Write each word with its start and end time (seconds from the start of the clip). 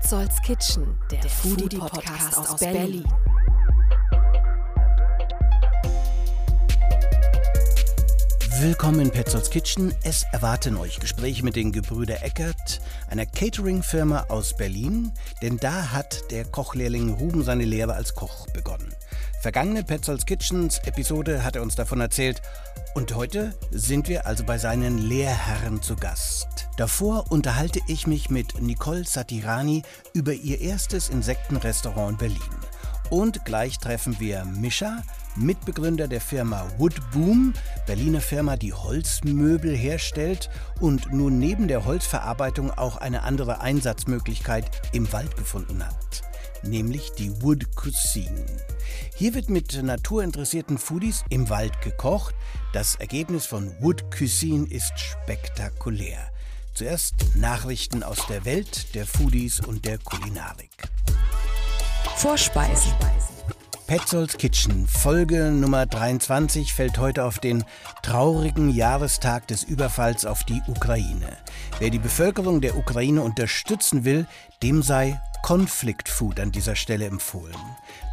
Petzolds 0.00 0.40
Kitchen, 0.40 0.98
der, 1.10 1.20
der 1.20 1.30
Foodie-Podcast 1.30 2.38
aus, 2.38 2.48
aus 2.48 2.60
Berlin. 2.60 3.04
Berlin. 3.04 3.04
Willkommen 8.60 9.00
in 9.00 9.10
Petzolds 9.10 9.50
Kitchen. 9.50 9.94
Es 10.02 10.24
erwarten 10.32 10.78
euch 10.78 11.00
Gespräche 11.00 11.44
mit 11.44 11.54
den 11.54 11.70
Gebrüder 11.70 12.24
Eckert, 12.24 12.80
einer 13.08 13.26
Catering-Firma 13.26 14.24
aus 14.30 14.56
Berlin, 14.56 15.12
denn 15.42 15.58
da 15.58 15.92
hat 15.92 16.30
der 16.30 16.46
Kochlehrling 16.46 17.10
Ruben 17.10 17.44
seine 17.44 17.64
Lehre 17.64 17.92
als 17.92 18.14
Koch 18.14 18.46
begonnen. 18.48 18.94
Vergangene 19.42 19.84
Petzolds 19.84 20.24
Kitchens 20.24 20.78
Episode 20.84 21.44
hat 21.44 21.56
er 21.56 21.62
uns 21.62 21.74
davon 21.74 22.00
erzählt 22.00 22.40
und 22.94 23.14
heute 23.14 23.54
sind 23.70 24.08
wir 24.08 24.26
also 24.26 24.44
bei 24.44 24.58
seinen 24.58 24.98
Lehrherren 24.98 25.82
zu 25.82 25.96
Gast. 25.96 26.68
Davor 26.76 27.30
unterhalte 27.30 27.80
ich 27.86 28.06
mich 28.06 28.30
mit 28.30 28.60
Nicole 28.60 29.04
Satirani 29.04 29.82
über 30.12 30.32
ihr 30.32 30.60
erstes 30.60 31.08
Insektenrestaurant 31.08 32.12
in 32.12 32.16
Berlin. 32.18 32.56
Und 33.10 33.44
gleich 33.44 33.78
treffen 33.78 34.20
wir 34.20 34.44
Mischa, 34.44 35.02
Mitbegründer 35.36 36.08
der 36.08 36.20
Firma 36.20 36.66
Woodboom, 36.78 37.54
Berliner 37.86 38.20
Firma, 38.20 38.56
die 38.56 38.72
Holzmöbel 38.72 39.76
herstellt 39.76 40.48
und 40.80 41.12
nun 41.12 41.38
neben 41.38 41.68
der 41.68 41.84
Holzverarbeitung 41.84 42.70
auch 42.70 42.96
eine 42.96 43.22
andere 43.22 43.60
Einsatzmöglichkeit 43.60 44.70
im 44.92 45.12
Wald 45.12 45.36
gefunden 45.36 45.84
hat, 45.84 46.22
nämlich 46.62 47.12
die 47.12 47.42
Wood 47.42 47.74
Cuisine. 47.76 48.46
Hier 49.14 49.34
wird 49.34 49.50
mit 49.50 49.82
naturinteressierten 49.82 50.78
Foodies 50.78 51.24
im 51.28 51.48
Wald 51.48 51.80
gekocht. 51.82 52.34
Das 52.72 52.96
Ergebnis 52.96 53.46
von 53.46 53.72
Wood 53.80 54.10
Cuisine 54.10 54.66
ist 54.68 54.92
spektakulär. 54.98 56.30
Zuerst 56.74 57.14
Nachrichten 57.34 58.02
aus 58.02 58.26
der 58.28 58.44
Welt 58.44 58.94
der 58.94 59.06
Foodies 59.06 59.60
und 59.60 59.84
der 59.84 59.98
Kulinarik. 59.98 60.70
Vorspeisen. 62.16 62.92
Petzolds 63.90 64.38
Kitchen, 64.38 64.86
Folge 64.86 65.50
Nummer 65.50 65.84
23, 65.84 66.72
fällt 66.72 66.98
heute 66.98 67.24
auf 67.24 67.40
den 67.40 67.64
traurigen 68.02 68.70
Jahrestag 68.70 69.48
des 69.48 69.64
Überfalls 69.64 70.24
auf 70.24 70.44
die 70.44 70.62
Ukraine. 70.68 71.36
Wer 71.80 71.90
die 71.90 71.98
Bevölkerung 71.98 72.60
der 72.60 72.76
Ukraine 72.76 73.22
unterstützen 73.22 74.04
will, 74.04 74.28
dem 74.62 74.84
sei 74.84 75.20
Conflict 75.42 76.08
Food 76.08 76.38
an 76.40 76.52
dieser 76.52 76.76
Stelle 76.76 77.06
empfohlen. 77.06 77.56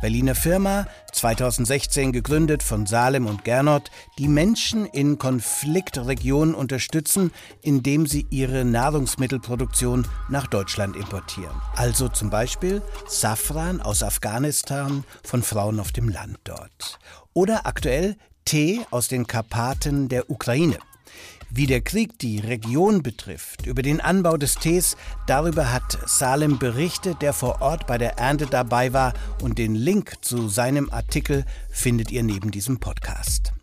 Berliner 0.01 0.35
Firma, 0.35 0.87
2016 1.11 2.11
gegründet 2.11 2.63
von 2.63 2.85
Salem 2.85 3.25
und 3.25 3.43
Gernot, 3.43 3.91
die 4.17 4.27
Menschen 4.27 4.85
in 4.85 5.17
Konfliktregionen 5.17 6.55
unterstützen, 6.55 7.31
indem 7.61 8.05
sie 8.07 8.25
ihre 8.29 8.65
Nahrungsmittelproduktion 8.65 10.07
nach 10.29 10.47
Deutschland 10.47 10.95
importieren. 10.95 11.55
Also 11.75 12.09
zum 12.09 12.29
Beispiel 12.29 12.81
Safran 13.07 13.81
aus 13.81 14.03
Afghanistan 14.03 15.03
von 15.23 15.43
Frauen 15.43 15.79
auf 15.79 15.91
dem 15.91 16.09
Land 16.09 16.39
dort. 16.43 16.99
Oder 17.33 17.65
aktuell 17.65 18.17
Tee 18.45 18.81
aus 18.91 19.09
den 19.09 19.27
Karpaten 19.27 20.09
der 20.09 20.29
Ukraine. 20.29 20.77
Wie 21.49 21.65
der 21.65 21.81
Krieg 21.81 22.19
die 22.19 22.39
Region 22.39 23.01
betrifft, 23.01 23.65
über 23.65 23.81
den 23.81 24.01
Anbau 24.01 24.37
des 24.37 24.55
Tees, 24.55 24.97
darüber 25.27 25.71
hat 25.71 25.97
Salem 26.05 26.59
berichtet, 26.59 27.21
der 27.21 27.31
vor 27.33 27.61
Ort 27.61 27.87
bei 27.87 27.97
der 27.97 28.17
Ernte 28.17 28.47
dabei 28.47 28.91
war 28.91 29.13
und 29.41 29.57
den 29.57 29.73
Link 29.73 30.15
zu 30.21 30.49
seinem 30.49 30.89
Artikel 30.89 31.45
findet 31.69 32.11
ihr 32.11 32.23
neben 32.23 32.51
diesem 32.51 32.79
Podcast. 32.79 33.56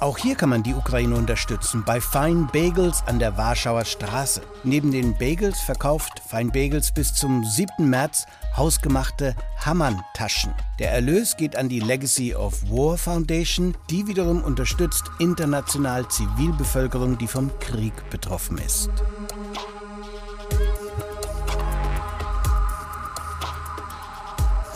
Auch 0.00 0.16
hier 0.16 0.36
kann 0.36 0.50
man 0.50 0.62
die 0.62 0.74
Ukraine 0.74 1.16
unterstützen, 1.16 1.82
bei 1.84 2.00
Fine 2.00 2.48
Bagels 2.52 3.02
an 3.06 3.18
der 3.18 3.36
Warschauer 3.36 3.84
Straße. 3.84 4.42
Neben 4.62 4.92
den 4.92 5.18
Bagels 5.18 5.58
verkauft 5.58 6.22
Fine 6.24 6.52
Bagels 6.52 6.92
bis 6.92 7.14
zum 7.14 7.44
7. 7.44 7.90
März 7.90 8.26
hausgemachte 8.56 9.34
Hammern-Taschen. 9.64 10.54
Der 10.78 10.92
Erlös 10.92 11.36
geht 11.36 11.56
an 11.56 11.68
die 11.68 11.80
Legacy 11.80 12.32
of 12.32 12.62
War 12.70 12.96
Foundation, 12.96 13.76
die 13.90 14.06
wiederum 14.06 14.44
unterstützt 14.44 15.02
international 15.18 16.06
Zivilbevölkerung, 16.06 17.18
die 17.18 17.26
vom 17.26 17.50
Krieg 17.58 17.92
betroffen 18.08 18.58
ist. 18.58 18.90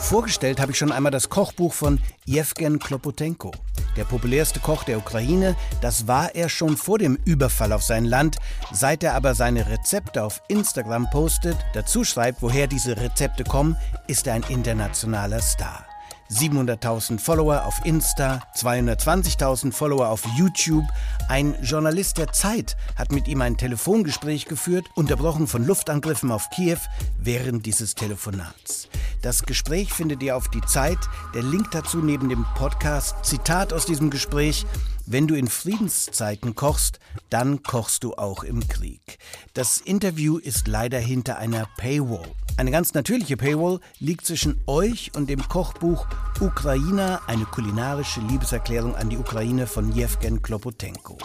Vorgestellt 0.03 0.59
habe 0.59 0.73
ich 0.73 0.77
schon 0.77 0.91
einmal 0.91 1.13
das 1.13 1.29
Kochbuch 1.29 1.73
von 1.73 1.99
Jewgen 2.25 2.77
Klopotenko. 2.77 3.51
Der 3.95 4.03
populärste 4.03 4.59
Koch 4.59 4.83
der 4.83 4.97
Ukraine, 4.97 5.55
das 5.81 6.07
war 6.07 6.35
er 6.35 6.49
schon 6.49 6.75
vor 6.75 6.99
dem 6.99 7.17
Überfall 7.23 7.71
auf 7.71 7.83
sein 7.83 8.03
Land. 8.03 8.35
Seit 8.71 9.01
er 9.03 9.15
aber 9.15 9.33
seine 9.33 9.69
Rezepte 9.69 10.23
auf 10.23 10.41
Instagram 10.49 11.09
postet, 11.09 11.57
dazu 11.73 12.03
schreibt, 12.03 12.41
woher 12.41 12.67
diese 12.67 12.97
Rezepte 12.97 13.45
kommen, 13.45 13.77
ist 14.07 14.27
er 14.27 14.33
ein 14.33 14.43
internationaler 14.49 15.41
Star. 15.41 15.85
700.000 16.33 17.19
Follower 17.19 17.65
auf 17.65 17.79
Insta, 17.85 18.41
220.000 18.55 19.71
Follower 19.71 20.09
auf 20.09 20.23
YouTube. 20.35 20.85
Ein 21.29 21.55
Journalist 21.61 22.17
der 22.17 22.31
Zeit 22.31 22.75
hat 22.95 23.11
mit 23.11 23.27
ihm 23.27 23.41
ein 23.41 23.57
Telefongespräch 23.57 24.45
geführt, 24.45 24.85
unterbrochen 24.95 25.47
von 25.47 25.65
Luftangriffen 25.65 26.31
auf 26.31 26.49
Kiew 26.49 26.79
während 27.19 27.65
dieses 27.65 27.95
Telefonats. 27.95 28.89
Das 29.21 29.43
Gespräch 29.43 29.93
findet 29.93 30.21
ihr 30.21 30.35
auf 30.35 30.49
die 30.49 30.61
Zeit. 30.61 30.97
Der 31.33 31.43
Link 31.43 31.71
dazu 31.71 31.99
neben 31.99 32.27
dem 32.27 32.45
Podcast. 32.55 33.23
Zitat 33.23 33.71
aus 33.71 33.85
diesem 33.85 34.09
Gespräch. 34.09 34.65
Wenn 35.05 35.27
du 35.27 35.35
in 35.35 35.49
Friedenszeiten 35.49 36.55
kochst, 36.55 36.99
dann 37.29 37.61
kochst 37.61 38.05
du 38.05 38.13
auch 38.13 38.43
im 38.43 38.65
Krieg. 38.69 39.17
Das 39.53 39.79
Interview 39.79 40.37
ist 40.37 40.69
leider 40.69 40.97
hinter 40.97 41.37
einer 41.37 41.67
Paywall. 41.77 42.31
Eine 42.55 42.71
ganz 42.71 42.93
natürliche 42.93 43.35
Paywall 43.35 43.79
liegt 43.99 44.25
zwischen 44.25 44.61
euch 44.65 45.11
und 45.13 45.29
dem 45.29 45.45
Kochbuch 45.49 46.07
Ukraina, 46.39 47.19
eine 47.27 47.43
kulinarische 47.43 48.21
Liebeserklärung 48.21 48.95
an 48.95 49.09
die 49.09 49.17
Ukraine 49.17 49.67
von 49.67 49.91
Jewgen 49.91 50.41
Klopotenko. 50.41 51.17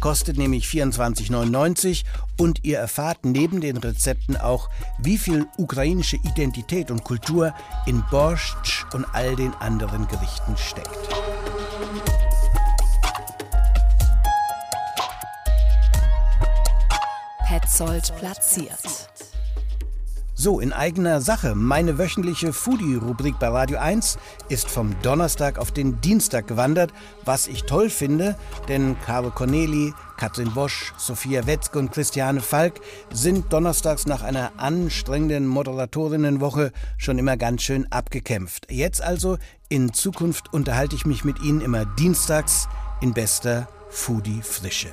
Kostet 0.00 0.36
nämlich 0.36 0.66
24,99 0.66 2.02
und 2.36 2.64
ihr 2.64 2.78
erfahrt 2.78 3.24
neben 3.24 3.60
den 3.60 3.78
Rezepten 3.78 4.36
auch, 4.36 4.68
wie 4.98 5.16
viel 5.16 5.46
ukrainische 5.56 6.16
Identität 6.16 6.90
und 6.90 7.02
Kultur 7.04 7.54
in 7.86 8.02
Borscht 8.10 8.84
und 8.92 9.06
all 9.14 9.36
den 9.36 9.54
anderen 9.54 10.06
Gerichten 10.08 10.56
steckt. 10.58 10.98
Petzold 17.62 18.12
platziert. 18.16 19.08
So, 20.34 20.58
in 20.58 20.72
eigener 20.72 21.20
Sache. 21.20 21.54
Meine 21.54 21.96
wöchentliche 21.96 22.52
Foodie-Rubrik 22.52 23.38
bei 23.38 23.48
Radio 23.48 23.78
1 23.78 24.18
ist 24.48 24.68
vom 24.68 25.00
Donnerstag 25.02 25.58
auf 25.58 25.70
den 25.70 26.00
Dienstag 26.00 26.48
gewandert, 26.48 26.92
was 27.24 27.46
ich 27.46 27.62
toll 27.62 27.88
finde, 27.88 28.36
denn 28.68 28.96
Caro 29.06 29.30
Corneli, 29.30 29.94
Katrin 30.16 30.52
Bosch, 30.52 30.92
Sophia 30.96 31.46
Wetzke 31.46 31.78
und 31.78 31.92
Christiane 31.92 32.40
Falk 32.40 32.80
sind 33.12 33.52
donnerstags 33.52 34.06
nach 34.06 34.22
einer 34.22 34.50
anstrengenden 34.56 35.46
Moderatorinnenwoche 35.46 36.72
schon 36.98 37.18
immer 37.18 37.36
ganz 37.36 37.62
schön 37.62 37.90
abgekämpft. 37.92 38.72
Jetzt 38.72 39.02
also, 39.02 39.38
in 39.68 39.92
Zukunft 39.92 40.52
unterhalte 40.52 40.96
ich 40.96 41.06
mich 41.06 41.24
mit 41.24 41.40
ihnen 41.42 41.60
immer 41.60 41.84
dienstags 41.84 42.68
in 43.00 43.14
bester 43.14 43.68
Foodie-Frische. 43.90 44.88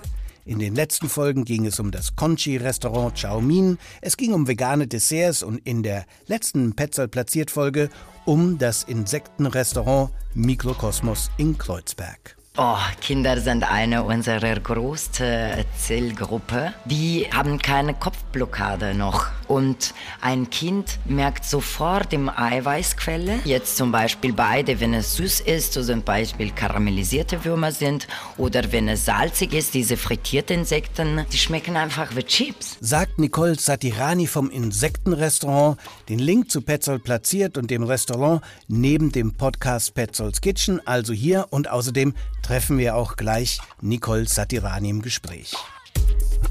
In 0.50 0.58
den 0.58 0.74
letzten 0.74 1.10
Folgen 1.10 1.46
ging 1.46 1.68
es 1.68 1.80
um 1.80 1.92
das 1.92 2.16
Conchi-Restaurant 2.16 3.14
Chao 3.14 3.40
Min, 3.40 3.78
es 4.02 4.18
ging 4.18 4.34
um 4.34 4.48
vegane 4.48 4.88
Desserts 4.88 5.44
und 5.44 5.60
in 5.60 5.84
der 5.84 6.08
letzten 6.26 6.76
Petzel 6.76 7.08
platziert 7.08 7.52
Folge 7.52 7.92
um 8.26 8.58
das 8.58 8.84
Insektenrestaurant 8.84 10.10
Mikrokosmos 10.34 11.30
in 11.38 11.56
Kreuzberg. 11.60 12.39
Oh, 12.62 12.76
Kinder 13.00 13.40
sind 13.40 13.64
eine 13.64 14.04
unserer 14.04 14.60
größten 14.60 15.64
Zielgruppe. 15.78 16.74
Die 16.84 17.26
haben 17.34 17.58
keine 17.58 17.94
Kopfblockade 17.94 18.96
noch. 18.96 19.28
Und 19.48 19.94
ein 20.20 20.50
Kind 20.50 21.00
merkt 21.06 21.46
sofort 21.46 22.12
die 22.12 22.18
Eiweißquelle. 22.18 23.40
Jetzt 23.46 23.78
zum 23.78 23.94
Beispiel 23.94 24.34
beide, 24.34 24.82
wenn 24.82 24.94
es 24.94 25.16
süß 25.16 25.40
ist, 25.40 25.72
so 25.72 25.82
zum 25.82 26.02
Beispiel 26.02 26.52
karamellisierte 26.52 27.46
Würmer 27.46 27.72
sind. 27.72 28.10
Oder 28.36 28.74
wenn 28.74 28.90
es 28.90 29.06
salzig 29.06 29.54
ist, 29.54 29.74
diese 29.74 29.96
frittierten 29.96 30.60
Insekten, 30.60 31.26
die 31.32 31.38
schmecken 31.38 31.78
einfach 31.78 32.14
wie 32.18 32.24
Chips. 32.24 32.76
Sagt 32.82 33.20
Nicole 33.20 33.56
Satirani 33.56 34.28
vom 34.28 34.52
Insektenrestaurant. 34.52 35.80
Den 36.10 36.20
Link 36.20 36.52
zu 36.52 36.60
Petzold 36.62 37.06
platziert 37.06 37.58
und 37.58 37.72
dem 37.72 37.84
Restaurant 37.84 38.42
neben 38.68 39.14
dem 39.14 39.34
Podcast 39.34 39.94
Petzolds 39.94 40.42
Kitchen, 40.42 40.86
also 40.86 41.14
hier. 41.14 41.48
Und 41.52 41.70
außerdem 41.70 42.14
treffen 42.50 42.80
wir 42.80 42.96
auch 42.96 43.16
gleich 43.16 43.60
Nicole 43.80 44.28
Satirani 44.28 44.90
im 44.90 45.04
Gespräch. 45.04 45.54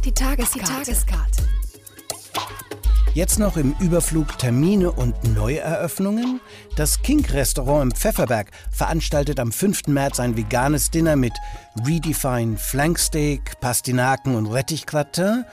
Die 0.04 0.12
Tageskarte. 0.12 0.70
Die 0.70 0.72
Tageskarte. 0.72 1.48
Jetzt 3.14 3.40
noch 3.40 3.56
im 3.56 3.74
Überflug 3.80 4.38
Termine 4.38 4.92
und 4.92 5.16
Neueröffnungen. 5.34 6.40
Das 6.76 7.02
Kink-Restaurant 7.02 7.82
im 7.82 7.90
Pfefferberg 7.90 8.52
veranstaltet 8.70 9.40
am 9.40 9.50
5. 9.50 9.88
März 9.88 10.20
ein 10.20 10.36
veganes 10.36 10.92
Dinner 10.92 11.16
mit 11.16 11.32
Redefine 11.84 12.58
Flanksteak, 12.58 13.58
Pastinaken 13.60 14.36
und 14.36 14.46
Rettichgratin. 14.46 15.44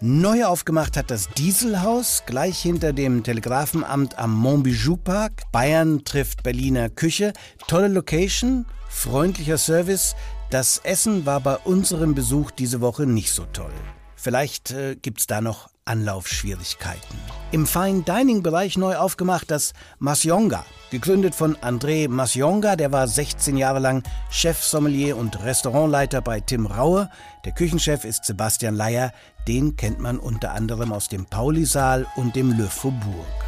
Neu 0.00 0.44
aufgemacht 0.44 0.96
hat 0.96 1.12
das 1.12 1.28
Dieselhaus 1.38 2.24
gleich 2.26 2.58
hinter 2.58 2.92
dem 2.92 3.22
Telegrafenamt 3.22 4.18
am 4.18 4.34
Montbijou 4.34 4.96
Park. 4.96 5.44
Bayern 5.52 6.04
trifft 6.04 6.42
Berliner 6.42 6.88
Küche. 6.90 7.32
Tolle 7.68 7.86
Location, 7.86 8.66
freundlicher 8.94 9.58
Service. 9.58 10.14
Das 10.50 10.78
Essen 10.78 11.26
war 11.26 11.40
bei 11.40 11.56
unserem 11.56 12.14
Besuch 12.14 12.50
diese 12.50 12.80
Woche 12.80 13.06
nicht 13.06 13.32
so 13.32 13.44
toll. 13.52 13.72
Vielleicht 14.16 14.70
äh, 14.70 14.96
gibt's 14.96 15.26
da 15.26 15.40
noch 15.40 15.68
Anlaufschwierigkeiten. 15.84 17.18
Im 17.52 17.66
Fine 17.66 18.02
Dining 18.02 18.42
Bereich 18.42 18.78
neu 18.78 18.96
aufgemacht 18.96 19.50
das 19.50 19.74
Masionga, 19.98 20.64
gegründet 20.90 21.34
von 21.34 21.56
André 21.56 22.08
Masionga, 22.08 22.76
der 22.76 22.90
war 22.90 23.06
16 23.06 23.58
Jahre 23.58 23.80
lang 23.80 24.02
Chefsommelier 24.30 25.18
und 25.18 25.42
Restaurantleiter 25.42 26.22
bei 26.22 26.40
Tim 26.40 26.64
Raue. 26.64 27.10
Der 27.44 27.52
Küchenchef 27.52 28.04
ist 28.04 28.24
Sebastian 28.24 28.74
Leier, 28.74 29.12
den 29.46 29.76
kennt 29.76 29.98
man 29.98 30.18
unter 30.18 30.52
anderem 30.52 30.92
aus 30.92 31.08
dem 31.08 31.26
Paulisaal 31.26 32.06
und 32.16 32.34
dem 32.34 32.56
Le 32.56 32.70
Faubourg. 32.70 33.43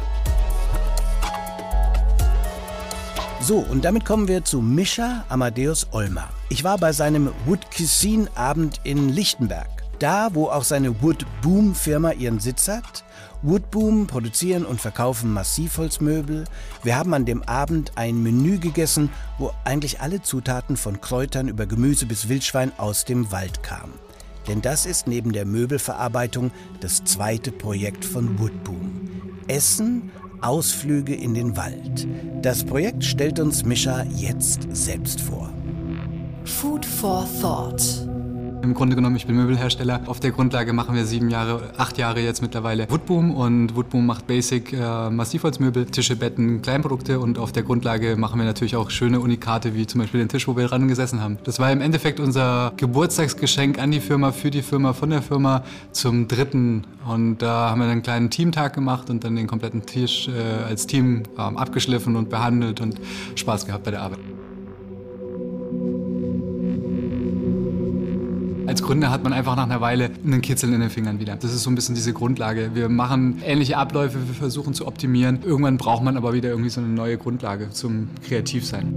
So, 3.39 3.59
und 3.59 3.85
damit 3.85 4.03
kommen 4.03 4.27
wir 4.27 4.43
zu 4.43 4.61
Mischa 4.61 5.23
Amadeus 5.29 5.87
Olmer. 5.91 6.27
Ich 6.49 6.63
war 6.63 6.77
bei 6.79 6.91
seinem 6.91 7.29
Wood 7.45 7.59
Cuisine 7.71 8.27
Abend 8.35 8.81
in 8.83 9.09
Lichtenberg. 9.09 9.69
Da, 9.99 10.29
wo 10.33 10.47
auch 10.47 10.63
seine 10.63 11.01
Wood 11.03 11.25
Boom 11.41 11.75
Firma 11.75 12.11
ihren 12.11 12.39
Sitz 12.39 12.67
hat. 12.67 13.05
Wood 13.43 13.69
Boom 13.69 14.07
produzieren 14.07 14.65
und 14.65 14.81
verkaufen 14.81 15.31
Massivholzmöbel. 15.33 16.45
Wir 16.83 16.97
haben 16.97 17.13
an 17.13 17.25
dem 17.25 17.43
Abend 17.43 17.91
ein 17.95 18.23
Menü 18.23 18.57
gegessen, 18.57 19.11
wo 19.37 19.53
eigentlich 19.65 20.01
alle 20.01 20.21
Zutaten 20.23 20.75
von 20.75 20.99
Kräutern 20.99 21.47
über 21.47 21.67
Gemüse 21.67 22.07
bis 22.07 22.29
Wildschwein 22.29 22.71
aus 22.77 23.05
dem 23.05 23.31
Wald 23.31 23.61
kamen. 23.61 23.93
Denn 24.47 24.61
das 24.61 24.85
ist 24.85 25.07
neben 25.07 25.31
der 25.31 25.45
Möbelverarbeitung 25.45 26.51
das 26.79 27.03
zweite 27.03 27.51
Projekt 27.51 28.03
von 28.03 28.39
Woodboom. 28.39 29.09
Essen, 29.47 30.11
Ausflüge 30.41 31.15
in 31.15 31.33
den 31.33 31.55
Wald. 31.57 32.07
Das 32.41 32.63
Projekt 32.63 33.03
stellt 33.03 33.39
uns 33.39 33.65
Mischa 33.65 34.03
jetzt 34.15 34.67
selbst 34.71 35.21
vor. 35.21 35.49
Food 36.45 36.85
for 36.85 37.27
Thought. 37.41 38.07
Im 38.63 38.73
Grunde 38.73 38.95
genommen, 38.95 39.15
ich 39.15 39.27
bin 39.27 39.35
Möbelhersteller. 39.35 40.01
Auf 40.07 40.19
der 40.19 40.31
Grundlage 40.31 40.73
machen 40.73 40.95
wir 40.95 41.05
sieben 41.05 41.29
Jahre, 41.29 41.61
acht 41.77 41.97
Jahre 41.97 42.19
jetzt 42.21 42.41
mittlerweile 42.41 42.89
Woodboom 42.89 43.31
und 43.31 43.75
Woodboom 43.75 44.05
macht 44.05 44.27
Basic 44.27 44.73
äh, 44.73 45.09
Massivholzmöbel, 45.09 45.85
Tische, 45.85 46.15
Betten, 46.15 46.61
Kleinprodukte 46.61 47.19
und 47.19 47.37
auf 47.37 47.51
der 47.51 47.63
Grundlage 47.63 48.15
machen 48.17 48.39
wir 48.39 48.45
natürlich 48.45 48.75
auch 48.75 48.89
schöne 48.89 49.19
Unikate, 49.19 49.75
wie 49.75 49.85
zum 49.85 50.01
Beispiel 50.01 50.19
den 50.19 50.29
Tisch, 50.29 50.47
wo 50.47 50.57
wir 50.57 50.67
dran 50.67 50.87
gesessen 50.87 51.21
haben. 51.21 51.37
Das 51.43 51.59
war 51.59 51.71
im 51.71 51.81
Endeffekt 51.81 52.19
unser 52.19 52.73
Geburtstagsgeschenk 52.77 53.79
an 53.79 53.91
die 53.91 53.99
Firma, 53.99 54.31
für 54.31 54.49
die 54.49 54.63
Firma, 54.63 54.93
von 54.93 55.11
der 55.11 55.21
Firma 55.21 55.63
zum 55.91 56.27
dritten 56.27 56.85
und 57.07 57.41
da 57.41 57.69
haben 57.69 57.79
wir 57.79 57.87
einen 57.87 58.01
kleinen 58.01 58.29
Teamtag 58.29 58.73
gemacht 58.73 59.09
und 59.09 59.23
dann 59.23 59.35
den 59.35 59.47
kompletten 59.47 59.85
Tisch 59.85 60.27
äh, 60.27 60.65
als 60.65 60.87
Team 60.87 61.23
äh, 61.37 61.41
abgeschliffen 61.41 62.15
und 62.15 62.29
behandelt 62.29 62.81
und 62.81 62.99
Spaß 63.35 63.65
gehabt 63.65 63.83
bei 63.83 63.91
der 63.91 64.01
Arbeit. 64.01 64.19
Als 68.67 68.83
Gründer 68.83 69.11
hat 69.11 69.23
man 69.23 69.31
einfach 69.31 69.55
nach 69.55 69.63
einer 69.63 69.79
Weile 69.79 70.11
einen 70.25 70.41
Kitzel 70.41 70.73
in 70.73 70.81
den 70.81 70.89
Fingern 70.89 71.21
wieder. 71.21 71.37
Das 71.37 71.53
ist 71.53 71.63
so 71.63 71.69
ein 71.69 71.75
bisschen 71.75 71.95
diese 71.95 72.11
Grundlage. 72.11 72.71
Wir 72.73 72.89
machen 72.89 73.41
ähnliche 73.45 73.77
Abläufe, 73.77 74.27
wir 74.27 74.33
versuchen 74.33 74.73
zu 74.73 74.85
optimieren. 74.85 75.39
Irgendwann 75.41 75.77
braucht 75.77 76.03
man 76.03 76.17
aber 76.17 76.33
wieder 76.33 76.49
irgendwie 76.49 76.69
so 76.69 76.81
eine 76.81 76.89
neue 76.89 77.17
Grundlage 77.17 77.69
zum 77.69 78.09
Kreativsein. 78.27 78.93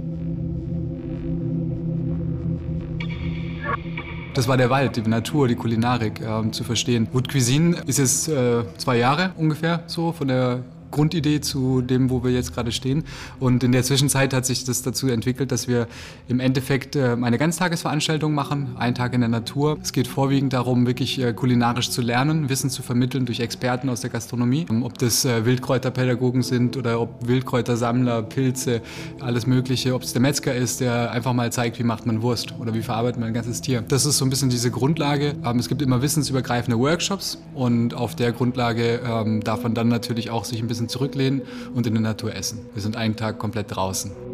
Das 4.33 4.49
war 4.49 4.57
der 4.57 4.69
Wald, 4.69 4.97
die 4.97 5.01
Natur, 5.03 5.47
die 5.47 5.55
Kulinarik 5.55 6.19
äh, 6.19 6.51
zu 6.51 6.65
verstehen. 6.65 7.07
Wood 7.13 7.31
Cuisine 7.31 7.77
ist 7.85 7.97
jetzt 7.97 8.27
äh, 8.27 8.63
zwei 8.77 8.97
Jahre 8.97 9.31
ungefähr 9.37 9.83
so 9.87 10.11
von 10.11 10.27
der 10.27 10.63
Grundidee 10.91 11.41
zu 11.41 11.81
dem, 11.81 12.09
wo 12.09 12.23
wir 12.23 12.31
jetzt 12.31 12.53
gerade 12.53 12.71
stehen. 12.71 13.03
Und 13.39 13.63
in 13.63 13.71
der 13.71 13.83
Zwischenzeit 13.83 14.33
hat 14.33 14.45
sich 14.45 14.63
das 14.63 14.81
dazu 14.81 15.07
entwickelt, 15.07 15.51
dass 15.51 15.67
wir 15.67 15.87
im 16.27 16.39
Endeffekt 16.39 16.95
äh, 16.95 17.17
eine 17.21 17.37
Ganztagesveranstaltung 17.37 18.33
machen, 18.33 18.75
einen 18.77 18.95
Tag 18.95 19.13
in 19.13 19.21
der 19.21 19.29
Natur. 19.29 19.77
Es 19.81 19.93
geht 19.93 20.07
vorwiegend 20.07 20.53
darum, 20.53 20.85
wirklich 20.85 21.19
äh, 21.19 21.33
kulinarisch 21.33 21.89
zu 21.89 22.01
lernen, 22.01 22.49
Wissen 22.49 22.69
zu 22.69 22.81
vermitteln 22.81 23.25
durch 23.25 23.39
Experten 23.39 23.89
aus 23.89 24.01
der 24.01 24.09
Gastronomie. 24.09 24.65
Ob 24.81 24.97
das 24.97 25.25
äh, 25.25 25.45
Wildkräuterpädagogen 25.45 26.43
sind 26.43 26.77
oder 26.77 26.99
ob 26.99 27.27
Wildkräutersammler, 27.27 28.23
Pilze, 28.23 28.81
alles 29.19 29.47
Mögliche. 29.47 29.93
Ob 29.95 30.03
es 30.03 30.13
der 30.13 30.21
Metzger 30.21 30.53
ist, 30.53 30.81
der 30.81 31.11
einfach 31.11 31.33
mal 31.33 31.51
zeigt, 31.51 31.79
wie 31.79 31.83
macht 31.83 32.05
man 32.05 32.21
Wurst 32.21 32.53
oder 32.59 32.73
wie 32.73 32.81
verarbeitet 32.81 33.19
man 33.19 33.29
ein 33.29 33.33
ganzes 33.33 33.61
Tier. 33.61 33.81
Das 33.87 34.05
ist 34.05 34.17
so 34.17 34.25
ein 34.25 34.29
bisschen 34.29 34.49
diese 34.49 34.71
Grundlage. 34.71 35.35
Ähm, 35.43 35.59
es 35.59 35.67
gibt 35.67 35.81
immer 35.81 36.01
wissensübergreifende 36.01 36.77
Workshops 36.79 37.37
und 37.53 37.93
auf 37.93 38.15
der 38.15 38.31
Grundlage 38.31 39.01
ähm, 39.05 39.41
darf 39.41 39.63
man 39.63 39.73
dann 39.73 39.87
natürlich 39.87 40.29
auch 40.29 40.45
sich 40.45 40.61
ein 40.61 40.67
bisschen 40.67 40.80
bisschen 40.81 40.89
zurücklehnen 40.89 41.41
und 41.73 41.87
in 41.87 41.93
der 41.93 42.01
Natur 42.01 42.35
essen. 42.35 42.59
Wir 42.73 42.81
sind 42.81 42.95
einen 42.95 43.15
Tag 43.15 43.39
komplett 43.39 43.75
draußen. 43.75 44.30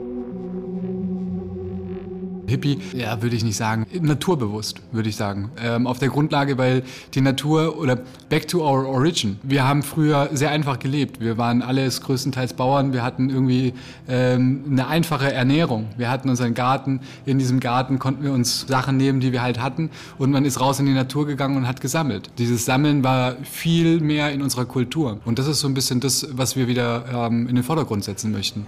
Hippie, 2.47 2.79
ja, 2.95 3.21
würde 3.21 3.35
ich 3.35 3.43
nicht 3.43 3.57
sagen. 3.57 3.85
Naturbewusst, 4.01 4.81
würde 4.91 5.09
ich 5.09 5.15
sagen. 5.15 5.51
Ähm, 5.61 5.85
auf 5.85 5.99
der 5.99 6.09
Grundlage, 6.09 6.57
weil 6.57 6.83
die 7.13 7.21
Natur 7.21 7.77
oder 7.77 7.97
back 8.29 8.47
to 8.47 8.59
our 8.59 8.87
origin. 8.87 9.37
Wir 9.43 9.67
haben 9.67 9.83
früher 9.83 10.29
sehr 10.31 10.51
einfach 10.51 10.79
gelebt. 10.79 11.19
Wir 11.19 11.37
waren 11.37 11.61
alles 11.61 12.01
größtenteils 12.01 12.53
Bauern. 12.53 12.93
Wir 12.93 13.03
hatten 13.03 13.29
irgendwie 13.29 13.73
ähm, 14.07 14.63
eine 14.69 14.87
einfache 14.87 15.31
Ernährung. 15.31 15.87
Wir 15.97 16.09
hatten 16.09 16.29
unseren 16.29 16.53
Garten. 16.53 17.01
In 17.25 17.37
diesem 17.37 17.59
Garten 17.59 17.99
konnten 17.99 18.23
wir 18.23 18.31
uns 18.31 18.65
Sachen 18.67 18.97
nehmen, 18.97 19.19
die 19.19 19.31
wir 19.31 19.41
halt 19.41 19.61
hatten. 19.61 19.89
Und 20.17 20.31
man 20.31 20.45
ist 20.45 20.59
raus 20.59 20.79
in 20.79 20.85
die 20.85 20.93
Natur 20.93 21.27
gegangen 21.27 21.57
und 21.57 21.67
hat 21.67 21.81
gesammelt. 21.81 22.29
Dieses 22.37 22.65
Sammeln 22.65 23.03
war 23.03 23.35
viel 23.43 23.99
mehr 23.99 24.31
in 24.31 24.41
unserer 24.41 24.65
Kultur. 24.65 25.19
Und 25.25 25.37
das 25.37 25.47
ist 25.47 25.59
so 25.59 25.67
ein 25.67 25.73
bisschen 25.73 25.99
das, 25.99 26.27
was 26.31 26.55
wir 26.55 26.67
wieder 26.67 27.05
ähm, 27.13 27.47
in 27.47 27.55
den 27.55 27.63
Vordergrund 27.63 28.03
setzen 28.03 28.31
möchten. 28.31 28.65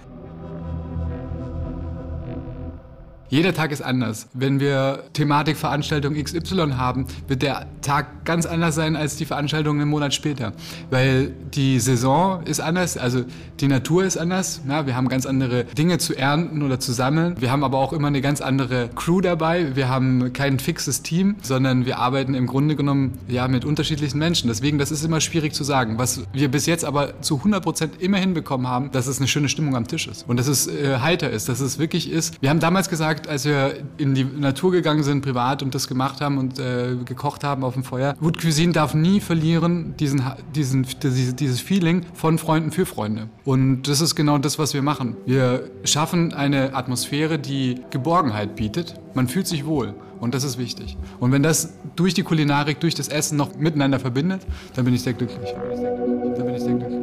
Jeder 3.30 3.54
Tag 3.54 3.70
ist 3.70 3.80
anders. 3.80 4.26
Wenn 4.34 4.58
wir 4.58 5.04
Thematikveranstaltung 5.12 6.14
XY 6.14 6.72
haben, 6.76 7.06
wird 7.28 7.42
der 7.42 7.66
Tag 7.80 8.24
ganz 8.24 8.44
anders 8.44 8.74
sein 8.74 8.96
als 8.96 9.14
die 9.14 9.24
Veranstaltung 9.24 9.80
einen 9.80 9.88
Monat 9.88 10.12
später. 10.12 10.52
Weil 10.90 11.28
die 11.54 11.78
Saison 11.78 12.42
ist 12.42 12.58
anders, 12.58 12.96
also 12.96 13.22
die 13.60 13.68
Natur 13.68 14.02
ist 14.02 14.16
anders. 14.16 14.62
Ja, 14.68 14.84
wir 14.86 14.96
haben 14.96 15.08
ganz 15.08 15.26
andere 15.26 15.62
Dinge 15.62 15.98
zu 15.98 16.16
ernten 16.16 16.62
oder 16.64 16.80
zu 16.80 16.92
sammeln. 16.92 17.36
Wir 17.38 17.52
haben 17.52 17.62
aber 17.62 17.78
auch 17.78 17.92
immer 17.92 18.08
eine 18.08 18.20
ganz 18.20 18.40
andere 18.40 18.90
Crew 18.96 19.20
dabei. 19.20 19.76
Wir 19.76 19.88
haben 19.88 20.32
kein 20.32 20.58
fixes 20.58 21.02
Team, 21.02 21.36
sondern 21.40 21.86
wir 21.86 22.00
arbeiten 22.00 22.34
im 22.34 22.48
Grunde 22.48 22.74
genommen 22.74 23.16
ja, 23.28 23.46
mit 23.46 23.64
unterschiedlichen 23.64 24.18
Menschen. 24.18 24.48
Deswegen, 24.48 24.78
das 24.78 24.90
ist 24.90 25.04
immer 25.04 25.20
schwierig 25.20 25.54
zu 25.54 25.62
sagen. 25.62 25.98
Was 25.98 26.24
wir 26.32 26.50
bis 26.50 26.66
jetzt 26.66 26.84
aber 26.84 27.22
zu 27.22 27.36
100 27.36 27.62
Prozent 27.62 28.02
immer 28.02 28.18
hinbekommen 28.18 28.66
haben, 28.66 28.90
dass 28.90 29.06
es 29.06 29.18
eine 29.18 29.28
schöne 29.28 29.48
Stimmung 29.48 29.76
am 29.76 29.86
Tisch 29.86 30.08
ist. 30.08 30.28
Und 30.28 30.36
dass 30.40 30.48
es 30.48 30.66
äh, 30.66 30.98
heiter 30.98 31.30
ist, 31.30 31.48
dass 31.48 31.60
es 31.60 31.78
wirklich 31.78 32.10
ist. 32.10 32.42
Wir 32.42 32.50
haben 32.50 32.58
damals 32.58 32.88
gesagt, 32.88 33.19
gesagt, 33.20 33.28
als 33.28 33.44
wir 33.44 33.74
in 33.98 34.14
die 34.14 34.24
Natur 34.24 34.72
gegangen 34.72 35.02
sind, 35.02 35.22
privat 35.22 35.62
und 35.62 35.74
das 35.74 35.88
gemacht 35.88 36.20
haben 36.20 36.38
und 36.38 36.58
äh, 36.58 36.96
gekocht 37.04 37.44
haben 37.44 37.64
auf 37.64 37.74
dem 37.74 37.84
Feuer. 37.84 38.14
Wood 38.20 38.40
Cuisine 38.40 38.72
darf 38.72 38.94
nie 38.94 39.20
verlieren, 39.20 39.94
diesen, 39.98 40.22
diesen, 40.54 40.86
dieses 41.02 41.60
Feeling 41.60 42.04
von 42.14 42.38
Freunden 42.38 42.70
für 42.70 42.86
Freunde. 42.86 43.28
Und 43.44 43.82
das 43.82 44.00
ist 44.00 44.14
genau 44.14 44.38
das, 44.38 44.58
was 44.58 44.74
wir 44.74 44.82
machen. 44.82 45.16
Wir 45.26 45.70
schaffen 45.84 46.32
eine 46.32 46.74
Atmosphäre, 46.74 47.38
die 47.38 47.80
Geborgenheit 47.90 48.56
bietet. 48.56 48.94
Man 49.14 49.28
fühlt 49.28 49.46
sich 49.46 49.66
wohl. 49.66 49.94
Und 50.20 50.34
das 50.34 50.44
ist 50.44 50.58
wichtig. 50.58 50.98
Und 51.18 51.32
wenn 51.32 51.42
das 51.42 51.72
durch 51.96 52.12
die 52.12 52.22
Kulinarik, 52.22 52.78
durch 52.80 52.94
das 52.94 53.08
Essen 53.08 53.38
noch 53.38 53.56
miteinander 53.56 53.98
verbindet, 53.98 54.42
dann 54.74 54.84
bin 54.84 54.92
ich 54.92 55.00
sehr 55.02 55.14
glücklich. 55.14 55.54
Dann 55.54 56.44
bin 56.44 56.54
ich 56.54 56.60
sehr 56.60 56.74
glücklich. 56.74 56.99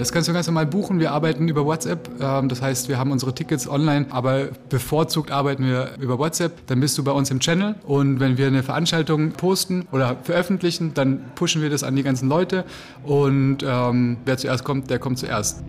Das 0.00 0.12
kannst 0.12 0.30
du 0.30 0.32
ganz 0.32 0.46
normal 0.46 0.64
buchen. 0.64 0.98
Wir 0.98 1.12
arbeiten 1.12 1.46
über 1.46 1.66
WhatsApp. 1.66 2.08
Ähm, 2.22 2.48
das 2.48 2.62
heißt, 2.62 2.88
wir 2.88 2.96
haben 2.96 3.12
unsere 3.12 3.34
Tickets 3.34 3.68
online, 3.68 4.06
aber 4.08 4.48
bevorzugt 4.70 5.30
arbeiten 5.30 5.66
wir 5.66 5.90
über 6.00 6.18
WhatsApp. 6.18 6.66
Dann 6.68 6.80
bist 6.80 6.96
du 6.96 7.04
bei 7.04 7.12
uns 7.12 7.30
im 7.30 7.38
Channel 7.38 7.74
und 7.86 8.18
wenn 8.18 8.38
wir 8.38 8.46
eine 8.46 8.62
Veranstaltung 8.62 9.32
posten 9.32 9.86
oder 9.92 10.16
veröffentlichen, 10.22 10.94
dann 10.94 11.22
pushen 11.34 11.60
wir 11.60 11.68
das 11.68 11.82
an 11.82 11.96
die 11.96 12.02
ganzen 12.02 12.30
Leute 12.30 12.64
und 13.04 13.58
ähm, 13.62 14.16
wer 14.24 14.38
zuerst 14.38 14.64
kommt, 14.64 14.88
der 14.88 14.98
kommt 14.98 15.18
zuerst. 15.18 15.62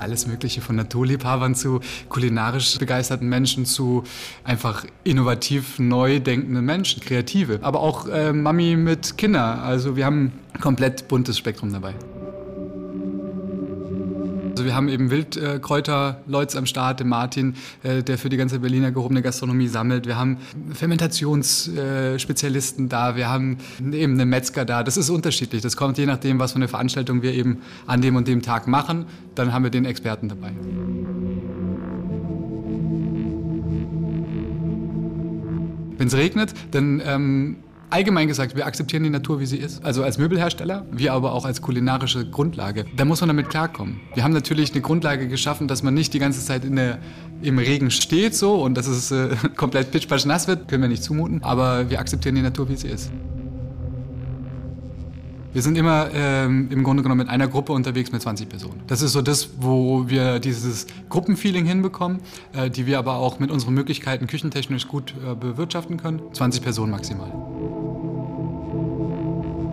Alles 0.00 0.26
Mögliche 0.26 0.60
von 0.60 0.76
Naturliebhabern 0.76 1.54
zu 1.54 1.80
kulinarisch 2.08 2.78
begeisterten 2.78 3.28
Menschen 3.28 3.64
zu 3.66 4.04
einfach 4.44 4.84
innovativ 5.04 5.78
neu 5.78 6.20
denkenden 6.20 6.64
Menschen, 6.64 7.00
Kreative. 7.00 7.58
Aber 7.62 7.80
auch 7.80 8.06
äh, 8.08 8.32
Mami 8.32 8.76
mit 8.76 9.18
Kindern. 9.18 9.60
Also 9.60 9.96
wir 9.96 10.06
haben 10.06 10.32
ein 10.52 10.60
komplett 10.60 11.08
buntes 11.08 11.38
Spektrum 11.38 11.72
dabei. 11.72 11.94
Also 14.58 14.66
wir 14.66 14.74
haben 14.74 14.88
eben 14.88 15.10
Wildkräuter-Leute 15.10 16.58
am 16.58 16.66
Start, 16.66 16.98
den 16.98 17.06
Martin, 17.06 17.54
äh, 17.84 18.02
der 18.02 18.18
für 18.18 18.28
die 18.28 18.36
ganze 18.36 18.58
Berliner 18.58 18.90
gehobene 18.90 19.22
Gastronomie 19.22 19.68
sammelt. 19.68 20.06
Wir 20.06 20.18
haben 20.18 20.38
Fermentationsspezialisten 20.72 22.88
da, 22.88 23.14
wir 23.14 23.28
haben 23.28 23.58
eben 23.78 24.14
einen 24.14 24.28
Metzger 24.28 24.64
da. 24.64 24.82
Das 24.82 24.96
ist 24.96 25.10
unterschiedlich. 25.10 25.62
Das 25.62 25.76
kommt 25.76 25.96
je 25.96 26.06
nachdem, 26.06 26.40
was 26.40 26.54
für 26.54 26.56
eine 26.56 26.66
Veranstaltung 26.66 27.22
wir 27.22 27.34
eben 27.34 27.58
an 27.86 28.02
dem 28.02 28.16
und 28.16 28.26
dem 28.26 28.42
Tag 28.42 28.66
machen. 28.66 29.06
Dann 29.36 29.52
haben 29.52 29.62
wir 29.62 29.70
den 29.70 29.84
Experten 29.84 30.28
dabei. 30.28 30.50
Wenn 35.98 36.08
es 36.08 36.16
regnet, 36.16 36.52
dann 36.72 37.00
ähm, 37.06 37.58
allgemein 37.90 38.28
gesagt, 38.28 38.56
wir 38.56 38.66
akzeptieren 38.66 39.02
die 39.02 39.10
Natur, 39.10 39.40
wie 39.40 39.46
sie 39.46 39.56
ist. 39.56 39.84
Also 39.84 40.02
als 40.02 40.18
Möbelhersteller, 40.18 40.86
wir 40.90 41.12
aber 41.12 41.32
auch 41.32 41.44
als 41.44 41.62
kulinarische 41.62 42.28
Grundlage. 42.28 42.84
Da 42.96 43.04
muss 43.04 43.20
man 43.20 43.28
damit 43.28 43.48
klarkommen. 43.48 44.00
Wir 44.14 44.24
haben 44.24 44.32
natürlich 44.32 44.72
eine 44.72 44.80
Grundlage 44.80 45.28
geschaffen, 45.28 45.68
dass 45.68 45.82
man 45.82 45.94
nicht 45.94 46.14
die 46.14 46.18
ganze 46.18 46.44
Zeit 46.44 46.64
in 46.64 46.76
der, 46.76 46.98
im 47.42 47.58
Regen 47.58 47.90
steht 47.90 48.34
so 48.34 48.54
und 48.62 48.74
dass 48.74 48.86
es 48.86 49.10
äh, 49.10 49.34
komplett 49.56 49.90
pitchpatsch 49.90 50.26
nass 50.26 50.48
wird, 50.48 50.68
können 50.68 50.82
wir 50.82 50.88
nicht 50.88 51.02
zumuten. 51.02 51.42
Aber 51.42 51.90
wir 51.90 52.00
akzeptieren 52.00 52.34
die 52.34 52.42
Natur, 52.42 52.68
wie 52.68 52.76
sie 52.76 52.88
ist. 52.88 53.10
Wir 55.52 55.62
sind 55.62 55.78
immer 55.78 56.08
ähm, 56.12 56.68
im 56.70 56.84
Grunde 56.84 57.02
genommen 57.02 57.20
mit 57.20 57.28
einer 57.28 57.48
Gruppe 57.48 57.72
unterwegs 57.72 58.12
mit 58.12 58.20
20 58.20 58.48
Personen. 58.48 58.82
Das 58.86 59.00
ist 59.00 59.12
so 59.12 59.22
das, 59.22 59.48
wo 59.58 60.08
wir 60.08 60.40
dieses 60.40 60.86
Gruppenfeeling 61.08 61.64
hinbekommen, 61.64 62.20
äh, 62.52 62.68
die 62.68 62.86
wir 62.86 62.98
aber 62.98 63.14
auch 63.14 63.38
mit 63.38 63.50
unseren 63.50 63.74
Möglichkeiten 63.74 64.26
küchentechnisch 64.26 64.86
gut 64.88 65.14
äh, 65.26 65.34
bewirtschaften 65.34 65.96
können. 65.96 66.20
20 66.32 66.62
Personen 66.62 66.92
maximal. 66.92 67.32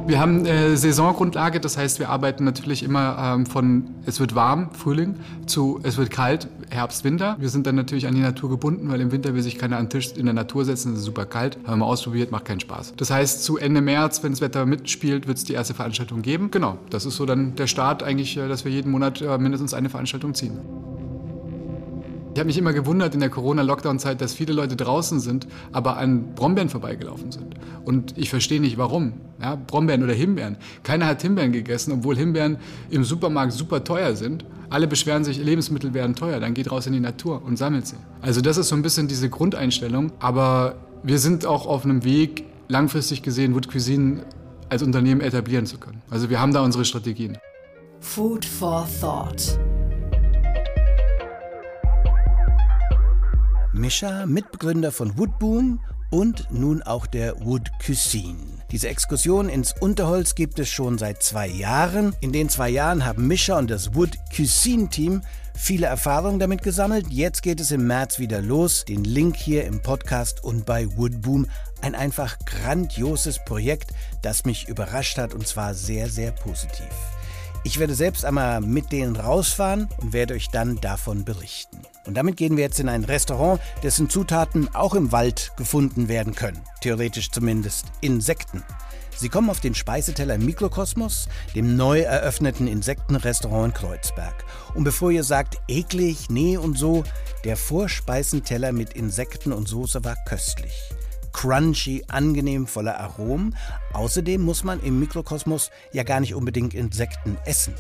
Wir 0.08 0.20
haben 0.20 0.46
äh, 0.46 0.78
Saisongrundlage, 0.78 1.60
das 1.60 1.78
heißt, 1.78 1.98
wir 1.98 2.10
arbeiten 2.10 2.44
natürlich 2.44 2.84
immer 2.84 3.18
ähm, 3.20 3.48
von 3.48 3.96
es 4.06 4.20
wird 4.20 4.36
warm, 4.36 4.70
Frühling, 4.72 5.16
zu 5.48 5.80
es 5.82 5.98
wird 5.98 6.12
kalt, 6.12 6.48
Herbst, 6.70 7.04
Winter. 7.04 7.38
Wir 7.40 7.50
sind 7.50 7.66
dann 7.66 7.74
natürlich 7.74 8.06
an 8.06 8.14
die 8.14 8.22
Natur 8.22 8.52
gebunden, 8.52 8.88
weil 8.92 9.02
im 9.02 9.12
Winter 9.12 9.34
will 9.34 9.42
sich 9.42 9.58
keiner 9.58 9.78
an 9.78 9.86
den 9.86 9.90
Tisch 9.90 10.14
in 10.16 10.26
der 10.26 10.36
Natur 10.36 10.64
setzen, 10.64 10.94
es 10.94 11.00
ist 11.00 11.06
super 11.06 11.26
kalt. 11.26 11.58
Haben 11.66 11.80
wir 11.80 11.88
ausprobiert, 11.88 12.30
macht 12.30 12.46
keinen 12.46 12.60
Spaß. 12.60 12.94
Das 12.98 13.10
heißt, 13.10 13.44
zu 13.44 13.58
Ende 13.58 13.82
März, 13.82 14.22
wenn 14.22 14.32
das 14.32 14.42
Wetter 14.42 14.68
mitspielt, 14.68 15.26
wird 15.26 15.40
es 15.40 15.44
die 15.44 15.54
erste 15.54 15.74
Veranstaltung 15.74 16.22
geben. 16.22 16.52
Genau, 16.52 16.78
das 16.92 17.08
ist 17.08 17.16
so 17.16 17.26
dann 17.26 17.56
der 17.56 17.66
Start 17.66 18.04
eigentlich, 18.04 18.38
äh, 18.38 18.48
dass 18.48 18.64
wir 18.64 18.72
jeden 18.72 18.92
Monat 18.92 19.24
äh, 19.24 19.40
mindestens 19.40 19.74
eine 19.74 19.90
Veranstaltung 19.90 20.36
ziehen. 20.36 20.60
Ich 22.36 22.40
habe 22.40 22.48
mich 22.48 22.58
immer 22.58 22.74
gewundert 22.74 23.14
in 23.14 23.22
der 23.22 23.30
Corona-Lockdown-Zeit, 23.30 24.20
dass 24.20 24.34
viele 24.34 24.52
Leute 24.52 24.76
draußen 24.76 25.22
sind, 25.22 25.48
aber 25.72 25.96
an 25.96 26.36
Brombeeren 26.36 26.68
vorbeigelaufen 26.68 27.32
sind. 27.32 27.56
Und 27.86 28.18
ich 28.18 28.30
verstehe 28.30 28.60
nicht, 28.60 28.78
warum. 28.78 29.14
Ja, 29.42 29.56
Brombeeren 29.56 30.04
oder 30.04 30.12
Himbeeren. 30.12 30.58
Keiner 30.84 31.06
hat 31.06 31.22
Himbeeren 31.22 31.54
gegessen, 31.54 31.94
obwohl 31.94 32.18
Himbeeren 32.18 32.58
im 32.90 33.06
Supermarkt 33.06 33.54
super 33.54 33.86
teuer 33.86 34.18
sind. 34.18 34.44
Alle 34.70 34.86
beschweren 34.86 35.24
sich, 35.24 35.38
Lebensmittel 35.38 35.94
werden 35.94 36.14
teuer. 36.14 36.42
Dann 36.42 36.54
geht 36.54 36.70
raus 36.70 36.88
in 36.88 36.92
die 36.92 37.00
Natur 37.00 37.42
und 37.42 37.56
sammelt 37.56 37.88
sie. 37.88 37.96
Also 38.22 38.42
das 38.42 38.58
ist 38.58 38.68
so 38.68 38.76
ein 38.76 38.82
bisschen 38.82 39.08
diese 39.08 39.30
Grundeinstellung. 39.30 40.12
Aber 40.20 40.76
wir 41.04 41.20
sind 41.20 41.46
auch 41.46 41.66
auf 41.68 41.86
einem 41.86 42.04
Weg, 42.04 42.44
langfristig 42.68 43.22
gesehen, 43.22 43.56
Wood 43.56 43.72
Cuisine 43.72 44.26
als 44.68 44.84
Unternehmen 44.84 45.22
etablieren 45.22 45.66
zu 45.66 45.78
können. 45.78 46.02
Also 46.10 46.30
wir 46.30 46.42
haben 46.42 46.54
da 46.54 46.66
unsere 46.66 46.84
Strategien. 46.84 47.38
Food 48.02 48.44
for 48.44 48.86
Thought. 49.00 49.58
Mischa, 53.76 54.26
Mitbegründer 54.26 54.92
von 54.92 55.18
Woodboom 55.18 55.80
und 56.10 56.48
nun 56.50 56.82
auch 56.82 57.06
der 57.08 57.46
Wood 57.46 57.70
Cuisine. 57.86 58.38
Diese 58.72 58.88
Exkursion 58.88 59.50
ins 59.50 59.74
Unterholz 59.80 60.34
gibt 60.34 60.60
es 60.60 60.70
schon 60.70 60.98
seit 60.98 61.22
zwei 61.22 61.48
Jahren. 61.48 62.16
In 62.22 62.32
den 62.32 62.48
zwei 62.50 62.70
Jahren 62.70 63.06
haben 63.06 63.28
Mischa 63.28 63.58
und 63.58 63.70
das 63.70 63.94
Wood 63.94 64.18
Cuisine 64.34 64.90
Team 64.90 65.22
viele 65.56 65.88
Erfahrungen 65.88 66.40
damit 66.40 66.64
gesammelt. 66.64 67.08
Jetzt 67.10 67.42
geht 67.44 67.60
es 67.60 67.72
im 67.72 67.86
März 67.86 68.18
wieder 68.18 68.42
los. 68.42 68.86
Den 68.86 69.04
Link 69.04 69.36
hier 69.36 69.66
im 69.66 69.82
Podcast 69.82 70.44
und 70.44 70.66
bei 70.66 70.88
Woodboom. 70.96 71.48
Ein 71.82 71.96
einfach 71.96 72.38
grandioses 72.46 73.40
Projekt, 73.46 73.92
das 74.22 74.46
mich 74.46 74.70
überrascht 74.70 75.18
hat 75.18 75.34
und 75.34 75.48
zwar 75.48 75.74
sehr, 75.74 76.10
sehr 76.10 76.32
positiv. 76.32 76.88
Ich 77.66 77.80
werde 77.80 77.96
selbst 77.96 78.24
einmal 78.26 78.62
mit 78.62 78.92
denen 78.92 79.16
rausfahren 79.16 79.90
und 79.98 80.14
werde 80.14 80.36
euch 80.36 80.50
dann 80.50 80.80
davon 80.82 81.26
berichten. 81.26 81.82
Und 82.06 82.14
damit 82.14 82.38
gehen 82.38 82.58
wir 82.58 82.64
jetzt 82.64 82.80
in 82.80 82.88
ein 82.88 83.04
Restaurant, 83.04 83.60
dessen 83.82 84.08
Zutaten 84.08 84.70
auch 84.76 84.94
im 84.94 85.12
Wald 85.12 85.52
gefunden 85.58 86.08
werden 86.08 86.36
können. 86.36 86.62
Theoretisch 86.82 87.32
zumindest 87.32 87.88
Insekten. 88.02 88.62
Sie 89.18 89.30
kommen 89.30 89.50
auf 89.50 89.62
den 89.62 89.74
Speiseteller 89.74 90.38
Mikrokosmos, 90.38 91.28
dem 91.56 91.76
neu 91.76 92.02
eröffneten 92.02 92.68
Insektenrestaurant 92.68 93.74
in 93.74 93.82
Kreuzberg. 93.82 94.46
Und 94.76 94.84
bevor 94.84 95.10
ihr 95.10 95.24
sagt, 95.24 95.58
eklig, 95.68 96.30
nee 96.30 96.58
und 96.58 96.78
so, 96.78 97.04
der 97.46 97.58
Vorspeisenteller 97.58 98.74
mit 98.74 98.94
Insekten 98.94 99.52
und 99.52 99.68
Soße 99.68 100.04
war 100.04 100.18
köstlich 100.28 100.95
crunchy, 101.36 102.02
angenehm 102.08 102.66
voller 102.66 102.98
Aromen. 102.98 103.56
Außerdem 103.92 104.42
muss 104.42 104.64
man 104.64 104.82
im 104.82 105.00
Mikrokosmos 105.00 105.70
ja 105.92 106.04
gar 106.04 106.22
nicht 106.22 106.34
unbedingt 106.34 106.74
Insekten 106.74 107.38
essen. 107.46 107.74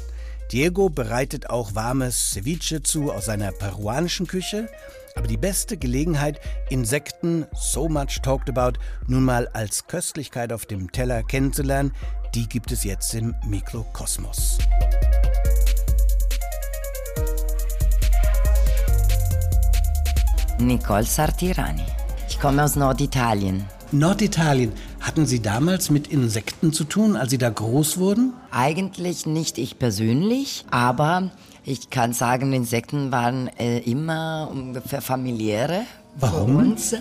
Diego 0.51 0.89
bereitet 0.89 1.49
auch 1.49 1.73
warmes 1.73 2.31
Ceviche 2.31 2.83
zu 2.83 3.13
aus 3.13 3.25
seiner 3.25 3.53
peruanischen 3.53 4.27
Küche. 4.27 4.67
Aber 5.15 5.27
die 5.27 5.37
beste 5.37 5.77
Gelegenheit, 5.77 6.41
Insekten, 6.69 7.45
so 7.53 7.87
much 7.87 8.19
talked 8.21 8.49
about, 8.49 8.77
nun 9.07 9.23
mal 9.23 9.47
als 9.47 9.87
Köstlichkeit 9.87 10.51
auf 10.51 10.65
dem 10.65 10.91
Teller 10.91 11.23
kennenzulernen, 11.23 11.93
die 12.35 12.49
gibt 12.49 12.73
es 12.73 12.83
jetzt 12.83 13.13
im 13.13 13.33
Mikrokosmos. 13.47 14.57
Nicole 20.59 21.05
Sartirani. 21.05 21.94
Ich 22.35 22.41
komme 22.41 22.65
aus 22.65 22.75
Norditalien. 22.75 23.63
Norditalien. 23.93 24.73
Hatten 24.99 25.25
Sie 25.25 25.41
damals 25.41 25.89
mit 25.89 26.07
Insekten 26.07 26.73
zu 26.73 26.83
tun, 26.83 27.15
als 27.15 27.29
Sie 27.29 27.37
da 27.37 27.49
groß 27.49 27.97
wurden? 27.97 28.33
Eigentlich 28.51 29.25
nicht 29.25 29.57
ich 29.57 29.79
persönlich, 29.79 30.65
aber 30.69 31.31
ich 31.63 31.89
kann 31.89 32.11
sagen, 32.11 32.51
Insekten 32.51 33.09
waren 33.13 33.47
äh, 33.57 33.79
immer 33.79 34.49
ungefähr 34.51 35.01
familiäre 35.01 35.83
Warum? 36.19 36.47
für 36.47 36.57
uns 36.57 36.95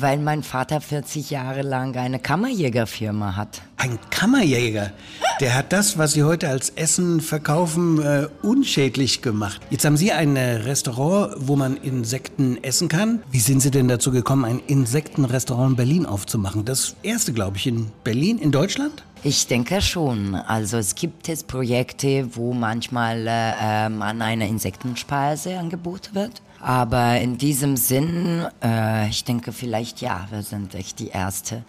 weil 0.00 0.18
mein 0.18 0.42
Vater 0.42 0.80
40 0.80 1.30
Jahre 1.30 1.62
lang 1.62 1.96
eine 1.96 2.18
Kammerjägerfirma 2.18 3.36
hat. 3.36 3.62
Ein 3.76 3.98
Kammerjäger? 4.10 4.92
Der 5.40 5.54
hat 5.54 5.72
das, 5.72 5.98
was 5.98 6.12
Sie 6.12 6.24
heute 6.24 6.48
als 6.48 6.70
Essen 6.70 7.20
verkaufen, 7.20 8.00
äh, 8.02 8.28
unschädlich 8.42 9.22
gemacht. 9.22 9.60
Jetzt 9.70 9.84
haben 9.84 9.96
Sie 9.96 10.12
ein 10.12 10.36
äh, 10.36 10.56
Restaurant, 10.56 11.34
wo 11.38 11.56
man 11.56 11.76
Insekten 11.76 12.62
essen 12.62 12.88
kann. 12.88 13.22
Wie 13.30 13.40
sind 13.40 13.60
Sie 13.60 13.70
denn 13.70 13.88
dazu 13.88 14.10
gekommen, 14.10 14.44
ein 14.44 14.60
Insektenrestaurant 14.66 15.70
in 15.70 15.76
Berlin 15.76 16.06
aufzumachen? 16.06 16.64
Das 16.64 16.96
erste, 17.02 17.32
glaube 17.32 17.56
ich, 17.56 17.66
in 17.66 17.90
Berlin, 18.04 18.38
in 18.38 18.50
Deutschland? 18.50 19.04
Ich 19.24 19.48
denke 19.48 19.82
schon. 19.82 20.34
Also 20.36 20.76
es 20.76 20.94
gibt 20.94 21.26
jetzt 21.26 21.48
Projekte, 21.48 22.36
wo 22.36 22.52
manchmal 22.52 23.26
äh, 23.26 23.52
ähm, 23.60 24.02
an 24.02 24.22
einer 24.22 24.46
Insektenspeise 24.46 25.58
angeboten 25.58 26.14
wird. 26.14 26.40
Aber 26.60 27.20
in 27.20 27.38
diesem 27.38 27.76
Sinn, 27.76 28.46
äh, 28.62 29.08
ich 29.08 29.24
denke 29.24 29.52
vielleicht 29.52 30.00
ja, 30.00 30.26
wir 30.30 30.42
sind 30.42 30.74
echt 30.74 30.98
die 30.98 31.08
Erste. 31.08 31.64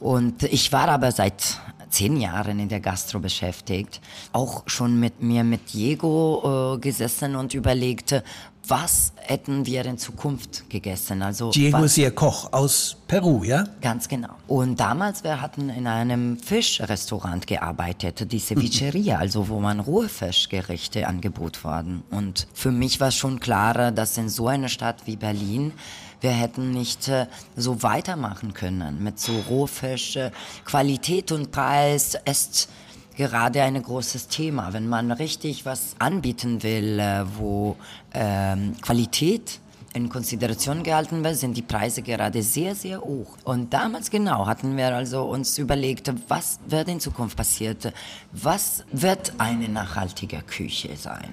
Und 0.00 0.42
ich 0.42 0.72
war 0.72 0.88
aber 0.88 1.12
seit 1.12 1.60
zehn 1.88 2.20
Jahren 2.20 2.58
in 2.58 2.68
der 2.68 2.80
Gastro 2.80 3.20
beschäftigt, 3.20 4.00
auch 4.32 4.64
schon 4.66 4.98
mit 4.98 5.22
mir 5.22 5.44
mit 5.44 5.72
Diego 5.72 6.74
äh, 6.74 6.78
gesessen 6.78 7.36
und 7.36 7.54
überlegte, 7.54 8.24
was 8.66 9.12
hätten 9.16 9.66
wir 9.66 9.84
in 9.84 9.98
Zukunft 9.98 10.68
gegessen? 10.70 11.22
Also 11.22 11.50
Diego 11.50 11.78
was, 11.78 11.92
ist 11.92 11.98
Ihr 11.98 12.10
Koch 12.10 12.52
aus 12.52 12.96
Peru, 13.06 13.44
ja? 13.44 13.64
Ganz 13.80 14.08
genau. 14.08 14.30
Und 14.46 14.80
damals, 14.80 15.24
wir 15.24 15.40
hatten 15.40 15.68
in 15.68 15.86
einem 15.86 16.38
Fischrestaurant 16.38 17.46
gearbeitet, 17.46 18.30
die 18.32 18.38
Cevicheria, 18.38 19.18
also 19.18 19.48
wo 19.48 19.60
man 19.60 19.80
rohe 19.80 20.08
Fischgerichte 20.08 21.06
angeboten 21.06 21.58
wurden. 21.62 22.02
Und 22.10 22.46
für 22.54 22.70
mich 22.70 23.00
war 23.00 23.10
schon 23.10 23.40
klarer, 23.40 23.92
dass 23.92 24.16
in 24.16 24.28
so 24.28 24.48
einer 24.48 24.68
Stadt 24.68 25.06
wie 25.06 25.16
Berlin 25.16 25.72
wir 26.20 26.30
hätten 26.30 26.70
nicht 26.70 27.08
äh, 27.08 27.26
so 27.54 27.82
weitermachen 27.82 28.54
können 28.54 29.04
mit 29.04 29.20
so 29.20 29.38
Rohfisch. 29.40 30.16
Äh, 30.16 30.30
Qualität 30.64 31.32
und 31.32 31.52
Preis 31.52 32.16
ist 32.24 32.70
gerade 33.16 33.62
ein 33.62 33.80
großes 33.80 34.28
Thema. 34.28 34.72
Wenn 34.72 34.88
man 34.88 35.10
richtig 35.12 35.64
was 35.64 35.94
anbieten 35.98 36.62
will, 36.62 36.98
äh, 36.98 37.24
wo 37.36 37.76
ähm, 38.12 38.74
Qualität 38.80 39.60
in 39.94 40.08
Konsideration 40.08 40.82
gehalten 40.82 41.22
wird, 41.22 41.36
sind 41.36 41.56
die 41.56 41.62
Preise 41.62 42.02
gerade 42.02 42.42
sehr, 42.42 42.74
sehr 42.74 43.00
hoch. 43.00 43.38
Und 43.44 43.72
damals 43.72 44.10
genau 44.10 44.46
hatten 44.46 44.76
wir 44.76 44.94
also 44.94 45.22
uns 45.22 45.56
überlegt, 45.56 46.12
was 46.28 46.58
wird 46.66 46.88
in 46.88 46.98
Zukunft 46.98 47.36
passiert? 47.36 47.92
Was 48.32 48.84
wird 48.90 49.32
eine 49.38 49.68
nachhaltige 49.68 50.42
Küche 50.42 50.96
sein? 50.96 51.30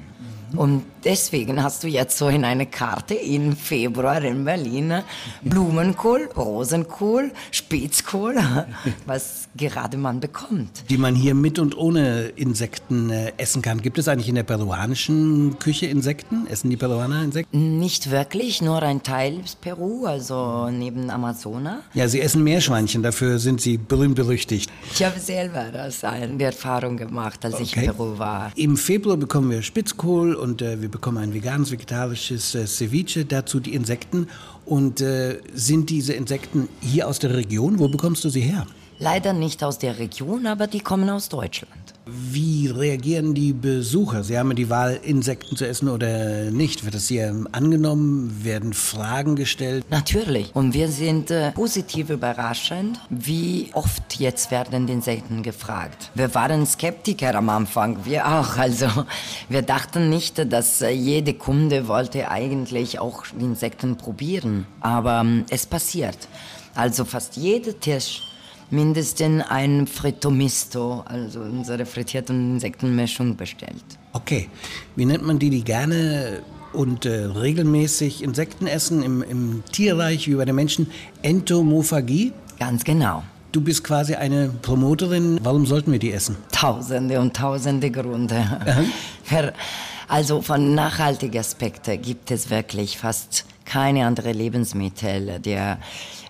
Und 0.56 0.84
deswegen 1.04 1.64
hast 1.64 1.84
du 1.84 1.88
jetzt 1.88 2.18
so 2.18 2.28
in 2.28 2.44
eine 2.46 2.66
Karte 2.66 3.14
im 3.14 3.56
Februar 3.56 4.22
in 4.24 4.46
Berlin 4.46 5.02
Blumenkohl, 5.44 6.30
Rosenkohl, 6.36 7.32
Spitzkohl, 7.52 8.36
was 9.06 9.48
gerade 9.56 9.98
man 9.98 10.20
bekommt. 10.20 10.84
Die 10.90 10.98
man 10.98 11.16
hier 11.16 11.36
mit 11.36 11.60
und 11.60 11.78
ohne 11.78 12.28
Insekten 12.36 13.10
äh, 13.10 13.34
essen 13.38 13.62
kann. 13.62 13.82
Gibt 13.82 13.98
es 13.98 14.08
eigentlich 14.08 14.30
in 14.30 14.36
der 14.36 14.44
peruanischen 14.44 15.60
Küche 15.60 15.88
Insekten? 15.88 16.48
Essen 16.48 16.70
die 16.70 16.78
Peruaner 16.78 17.24
Insekten? 17.24 17.80
Nicht 17.80 18.12
wirklich, 18.12 18.62
nur 18.62 18.82
ein 18.82 19.04
Teil 19.04 19.40
ist 19.44 19.62
Peru, 19.62 20.06
also 20.06 20.70
neben 20.70 21.10
Amazona. 21.10 21.82
Ja, 21.94 22.08
sie 22.08 22.22
essen 22.22 22.44
Meerschweinchen, 22.44 23.04
dafür 23.04 23.40
sind 23.40 23.62
sie 23.62 23.78
berühmt 23.78 24.16
berüchtigt. 24.16 24.72
Ich 24.94 25.04
habe 25.04 25.20
selber 25.20 25.66
das 25.72 26.04
eine 26.04 26.42
Erfahrung 26.44 26.98
gemacht, 26.98 27.44
als 27.44 27.56
okay. 27.56 27.64
ich 27.64 27.78
in 27.78 27.84
Peru 27.86 28.18
war. 28.18 28.52
Im 28.56 28.78
Februar 28.78 29.18
bekommen 29.18 29.52
wir 29.52 29.62
Spitzkohl 29.62 30.36
und 30.42 30.62
äh, 30.62 30.82
wir 30.82 30.90
bekommen 30.90 31.20
ein 31.20 31.34
veganes, 31.34 31.72
vegetarisches 31.72 32.56
äh, 32.56 32.66
Ceviche, 32.68 33.26
dazu 33.26 33.60
die 33.60 33.74
Insekten. 33.74 34.28
Und 34.66 35.00
äh, 35.00 35.40
sind 35.54 35.90
diese 35.90 36.14
Insekten 36.14 36.68
hier 36.82 37.08
aus 37.08 37.20
der 37.20 37.36
Region? 37.36 37.80
Wo 37.80 37.88
bekommst 37.88 38.24
du 38.26 38.30
sie 38.30 38.42
her? 38.42 38.66
Leider 39.02 39.34
nicht 39.34 39.64
aus 39.64 39.80
der 39.80 39.98
Region, 39.98 40.46
aber 40.46 40.68
die 40.68 40.80
kommen 40.80 41.10
aus 41.10 41.28
Deutschland. 41.28 41.74
Wie 42.06 42.68
reagieren 42.68 43.34
die 43.34 43.52
Besucher? 43.52 44.24
Sie 44.24 44.38
haben 44.38 44.50
ja 44.50 44.54
die 44.54 44.70
Wahl, 44.70 45.00
Insekten 45.02 45.56
zu 45.56 45.68
essen 45.68 45.90
oder 45.90 46.52
nicht. 46.52 46.86
Wird 46.86 46.94
das 46.94 47.08
hier 47.08 47.46
angenommen? 47.52 48.44
Werden 48.44 48.74
Fragen 48.74 49.36
gestellt? 49.36 49.86
Natürlich. 49.90 50.56
Und 50.56 50.76
wir 50.76 50.88
sind 50.88 51.32
äh, 51.32 51.52
positiv 51.52 52.12
überraschend, 52.12 53.00
wie 53.10 53.72
oft 53.74 54.20
jetzt 54.20 54.52
werden 54.52 54.86
die 54.86 54.94
Insekten 54.94 55.42
gefragt. 55.42 56.12
Wir 56.14 56.36
waren 56.36 56.68
Skeptiker 56.68 57.34
am 57.34 57.50
Anfang, 57.50 58.06
wir 58.06 58.28
auch. 58.28 58.56
Also 58.58 58.86
wir 59.50 59.64
dachten 59.64 60.12
nicht, 60.12 60.54
dass 60.54 60.80
äh, 60.84 60.92
jede 60.92 61.34
Kunde 61.34 61.88
wollte 61.88 62.30
eigentlich 62.30 63.00
auch 63.00 63.24
die 63.36 63.46
Insekten 63.46 63.98
probieren. 63.98 64.68
Aber 64.80 65.22
ähm, 65.22 65.46
es 65.50 65.66
passiert. 65.66 66.20
Also 66.76 67.04
fast 67.04 67.36
jeder 67.36 67.80
Tisch 67.80 68.22
mindestens 68.72 69.44
ein 69.50 69.88
Frittomisto, 69.88 71.04
also 71.06 71.42
unsere 71.42 71.86
frittierte 71.86 72.34
Insektenmischung 72.34 73.36
bestellt. 73.36 73.84
Okay. 74.14 74.50
Wie 74.96 75.06
nennt 75.06 75.26
man 75.26 75.40
die, 75.40 75.50
die 75.50 75.64
gerne 75.64 76.42
und 76.74 77.06
äh, 77.06 77.26
regelmäßig 77.26 78.24
Insekten 78.24 78.68
essen 78.68 79.04
im, 79.04 79.22
im 79.24 79.64
Tierreich 79.72 80.28
wie 80.28 80.36
bei 80.36 80.46
den 80.46 80.56
Menschen? 80.56 80.88
Entomophagie? 81.22 82.34
Ganz 82.60 82.84
genau. 82.84 83.24
Du 83.52 83.60
bist 83.60 83.84
quasi 83.84 84.16
eine 84.16 84.50
Promoterin. 84.62 85.40
Warum 85.44 85.66
sollten 85.66 85.92
wir 85.92 86.00
die 86.00 86.14
essen? 86.14 86.38
Tausende 86.52 87.20
und 87.20 87.36
tausende 87.36 87.92
Gründe. 87.92 88.46
Also 90.08 90.42
von 90.42 90.76
nachhaltigen 90.76 91.40
Aspekten 91.40 92.02
gibt 92.02 92.32
es 92.32 92.50
wirklich 92.50 92.98
fast 92.98 93.46
keine 93.64 94.06
andere 94.06 94.34
Lebensmittel, 94.34 95.40
der 95.40 95.80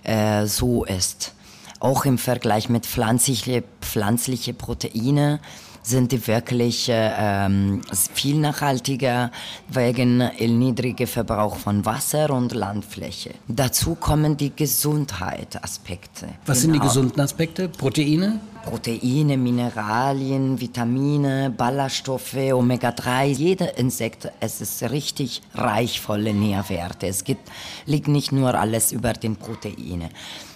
äh, 0.04 0.46
so 0.46 0.84
ist. 0.84 1.34
Auch 1.82 2.04
im 2.04 2.16
Vergleich 2.16 2.68
mit 2.68 2.86
pflanzliche, 2.86 3.64
pflanzliche 3.80 4.54
Proteine 4.54 5.40
sind 5.82 6.12
die 6.12 6.24
wirklich 6.28 6.88
äh, 6.88 7.10
ähm, 7.18 7.80
viel 8.14 8.36
nachhaltiger 8.38 9.32
wegen 9.68 10.18
niedriger 10.38 11.08
Verbrauch 11.08 11.56
von 11.56 11.84
Wasser 11.84 12.30
und 12.30 12.52
Landfläche. 12.52 13.34
Dazu 13.48 13.96
kommen 13.96 14.36
die 14.36 14.54
Gesundheitsaspekte. 14.54 16.28
Was 16.46 16.60
sind 16.60 16.74
die 16.74 16.78
gesunden 16.78 17.20
Aspekte? 17.20 17.68
Proteine? 17.68 18.38
Proteine, 18.64 19.36
Mineralien, 19.36 20.60
Vitamine, 20.60 21.50
Ballaststoffe, 21.50 22.36
Omega-3. 22.36 23.24
Jeder 23.24 23.76
Insekt, 23.76 24.30
es 24.38 24.60
ist 24.60 24.88
richtig 24.88 25.42
reichvolle 25.52 26.32
Nährwerte. 26.32 27.08
Es 27.08 27.24
gibt, 27.24 27.50
liegt 27.86 28.06
nicht 28.06 28.30
nur 28.30 28.54
alles 28.54 28.92
über 28.92 29.14
den 29.14 29.34
Proteine. 29.34 30.10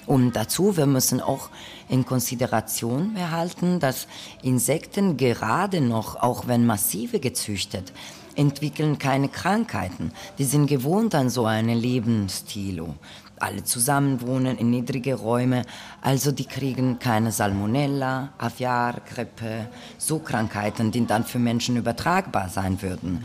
Und 0.07 0.37
dazu, 0.37 0.77
wir 0.77 0.87
müssen 0.87 1.21
auch 1.21 1.51
in 1.89 2.07
Konsideration 2.07 3.15
behalten, 3.15 3.81
dass 3.81 4.07
Insekten 4.43 5.17
gerade 5.17 5.81
noch, 5.81 6.17
auch 6.17 6.47
wenn 6.47 6.65
massive 6.65 7.19
gezüchtet, 7.19 7.93
entwickeln 8.37 8.99
keine 8.99 9.29
Krankheiten. 9.29 10.13
Die 10.39 10.45
sind 10.45 10.67
gewohnt 10.67 11.15
an 11.15 11.31
so 11.31 11.47
einen 11.47 11.77
Lebensstil. 11.77 12.85
Alle 13.39 13.65
zusammen 13.65 14.23
wohnen 14.23 14.57
in 14.57 14.71
niedrige 14.71 15.15
Räume, 15.15 15.63
also 16.01 16.33
die 16.33 16.47
kriegen 16.47 16.99
keine 16.99 17.33
Salmonella, 17.33 18.31
Aviar, 18.39 19.01
Grippe, 19.07 19.69
so 19.99 20.21
Krankheiten, 20.21 20.91
die 20.91 21.07
dann 21.07 21.25
für 21.25 21.39
Menschen 21.39 21.77
übertragbar 21.77 22.49
sein 22.49 22.81
würden. 22.81 23.25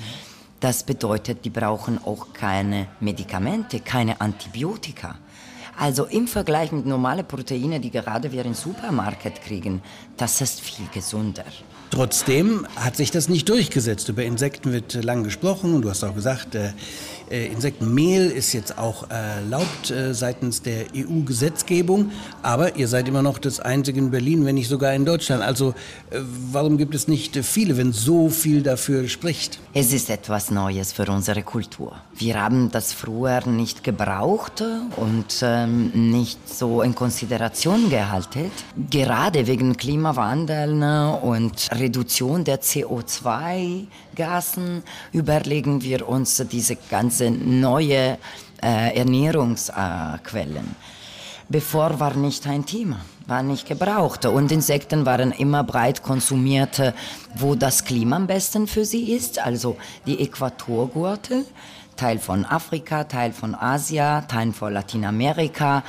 Das 0.60 0.84
bedeutet, 0.84 1.46
die 1.46 1.50
brauchen 1.50 1.98
auch 2.04 2.34
keine 2.34 2.88
Medikamente, 3.00 3.80
keine 3.80 4.20
Antibiotika. 4.20 5.16
Also 5.82 6.06
im 6.06 6.28
Vergleich 6.28 6.72
mit 6.72 6.86
normalen 6.86 7.26
Proteinen, 7.26 7.82
die 7.82 7.90
gerade 7.90 8.32
wir 8.32 8.46
im 8.46 8.54
Supermarkt 8.54 9.42
kriegen, 9.44 9.82
das 10.16 10.40
ist 10.40 10.62
viel 10.62 10.86
gesünder. 10.94 11.44
Trotzdem 11.90 12.68
hat 12.76 12.96
sich 12.96 13.10
das 13.10 13.30
nicht 13.30 13.50
durchgesetzt. 13.50 14.08
Über 14.08 14.24
Insekten 14.24 14.74
wird 14.74 14.94
lang 15.04 15.24
gesprochen 15.24 15.74
und 15.74 15.82
du 15.82 15.90
hast 15.90 16.04
auch 16.04 16.14
gesagt, 16.14 16.56
äh, 17.32 17.42
äh, 17.42 17.48
Insektenmehl 17.48 18.30
ist 18.30 18.54
jetzt 18.54 18.78
auch 18.78 19.10
erlaubt 19.10 19.90
äh, 19.90 20.14
seitens 20.14 20.62
der 20.62 20.86
EU-Gesetzgebung, 20.96 22.12
aber 22.42 22.76
ihr 22.76 22.88
seid 22.88 23.08
immer 23.08 23.22
noch 23.22 23.38
das 23.40 23.60
einzige 23.60 24.00
in 24.00 24.12
Berlin, 24.12 24.46
wenn 24.46 24.56
nicht 24.56 24.70
sogar 24.70 24.94
in 24.94 25.06
Deutschland. 25.06 25.42
Also 25.42 25.70
äh, 26.10 26.20
warum 26.52 26.78
gibt 26.78 26.94
es 26.96 27.08
nicht 27.08 27.36
viele, 27.38 27.78
wenn 27.78 27.94
so 27.94 28.30
viel 28.30 28.62
dafür 28.62 29.08
spricht? 29.08 29.60
Es 29.74 29.94
ist 29.94 30.10
etwas 30.10 30.52
Neues 30.52 30.92
für 30.92 31.10
unsere 31.12 31.44
Kultur. 31.44 31.96
Wir 32.16 32.42
haben 32.42 32.72
das 32.72 32.94
früher 32.94 33.46
nicht 33.48 33.84
gebraucht 33.84 34.64
und 34.98 35.42
ähm, 35.42 36.12
nicht 36.12 36.48
so 36.48 36.82
in 36.82 36.94
Konsideration 36.94 37.90
gehalten. 37.90 38.52
Gerade 38.90 39.48
wegen 39.48 39.78
Klimawandel 39.78 40.76
ne, 40.76 41.20
und 41.22 41.70
Reduktion 41.72 42.44
der 42.44 42.62
CO2-Gasen 44.22 44.84
überlegen 45.12 45.82
wir 45.82 46.08
uns 46.08 46.44
diese 46.52 46.76
ganze 46.76 47.32
neue 47.32 48.18
äh, 48.62 48.98
Ernährungsquellen. 48.98 50.76
Bevor 51.50 52.00
war 52.00 52.14
nicht 52.14 52.48
ein 52.48 52.66
Thema, 52.66 53.02
war 53.28 53.44
nicht 53.44 53.68
gebraucht. 53.68 54.26
Und 54.26 54.52
Insekten 54.52 55.06
waren 55.06 55.32
immer 55.32 55.64
breit 55.64 56.02
konsumiert, 56.02 56.94
wo 57.36 57.56
das 57.56 57.84
Klima 57.84 58.16
am 58.16 58.28
besten 58.28 58.68
für 58.68 58.86
sie 58.86 59.12
ist. 59.12 59.40
Also 59.40 59.76
die 60.06 60.22
Äquatorgurte, 60.22 61.44
Teil 61.98 62.20
von 62.20 62.46
Afrika, 62.46 63.04
Teil 63.04 63.34
von 63.34 63.54
Asien, 63.54 64.26
Teil 64.28 64.54
von 64.54 64.74
Lateinamerika. 64.74 65.84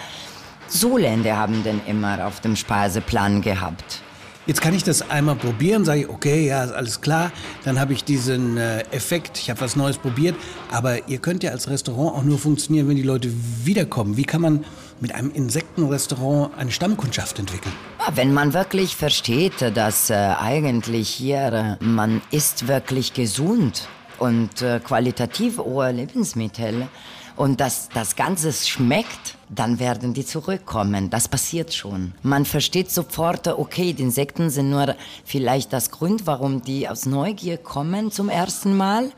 So 0.66 0.97
Länder 0.97 1.37
haben 1.37 1.62
den 1.62 1.81
immer 1.87 2.27
auf 2.27 2.40
dem 2.40 2.57
Speiseplan 2.57 3.40
gehabt. 3.42 4.03
Jetzt 4.44 4.61
kann 4.61 4.74
ich 4.74 4.83
das 4.83 5.09
einmal 5.09 5.37
probieren, 5.37 5.85
sage 5.85 6.00
ich, 6.00 6.09
okay, 6.09 6.48
ja, 6.48 6.64
ist 6.64 6.72
alles 6.72 7.00
klar. 7.00 7.31
Dann 7.64 7.78
habe 7.78 7.92
ich 7.92 8.02
diesen 8.02 8.57
äh, 8.57 8.81
Effekt, 8.90 9.38
ich 9.38 9.50
habe 9.50 9.61
was 9.61 9.76
Neues 9.76 9.98
probiert. 9.98 10.35
Aber 10.72 11.09
ihr 11.09 11.18
könnt 11.18 11.44
ja 11.44 11.52
als 11.52 11.70
Restaurant 11.70 12.16
auch 12.16 12.24
nur 12.24 12.38
funktionieren, 12.38 12.88
wenn 12.88 12.96
die 12.96 13.05
Leute 13.05 13.28
wiederkommen. 13.64 14.16
Wie 14.16 14.24
kann 14.24 14.40
man 14.40 14.64
mit 15.00 15.14
einem 15.14 15.31
Insektenrestaurant 15.31 16.59
eine 16.59 16.72
Stammkundschaft 16.72 17.38
entwickeln? 17.38 17.72
Wenn 18.16 18.35
man 18.35 18.52
wirklich 18.52 18.96
versteht, 18.96 19.55
dass 19.74 20.11
äh, 20.11 20.14
eigentlich 20.14 21.09
hier 21.09 21.78
äh, 21.81 21.85
man 21.85 22.20
ist 22.33 22.66
wirklich 22.66 23.14
gesund 23.14 23.88
und 24.18 24.61
äh, 24.61 24.81
qualitativ 24.81 25.59
hohe 25.59 25.92
Lebensmittel 25.92 26.88
und 27.37 27.61
dass 27.61 27.88
das 27.88 28.16
Ganze 28.16 28.53
schmeckt, 28.53 29.37
dann 29.49 29.79
werden 29.79 30.14
die 30.14 30.25
zurückkommen. 30.25 31.11
Das 31.11 31.29
passiert 31.29 31.75
schon. 31.75 32.14
Man 32.23 32.45
versteht 32.45 32.90
sofort, 32.90 33.47
okay, 33.49 33.92
die 33.92 34.03
Insekten 34.03 34.51
sind 34.51 34.71
nur 34.71 34.95
vielleicht 35.25 35.73
das 35.73 35.90
Grund, 35.90 36.27
warum 36.27 36.62
die 36.62 36.88
aus 36.88 37.07
Neugier 37.07 37.59
kommen 37.59 38.11
zum 38.11 38.29
ersten 38.29 38.77
Mal, 38.77 39.11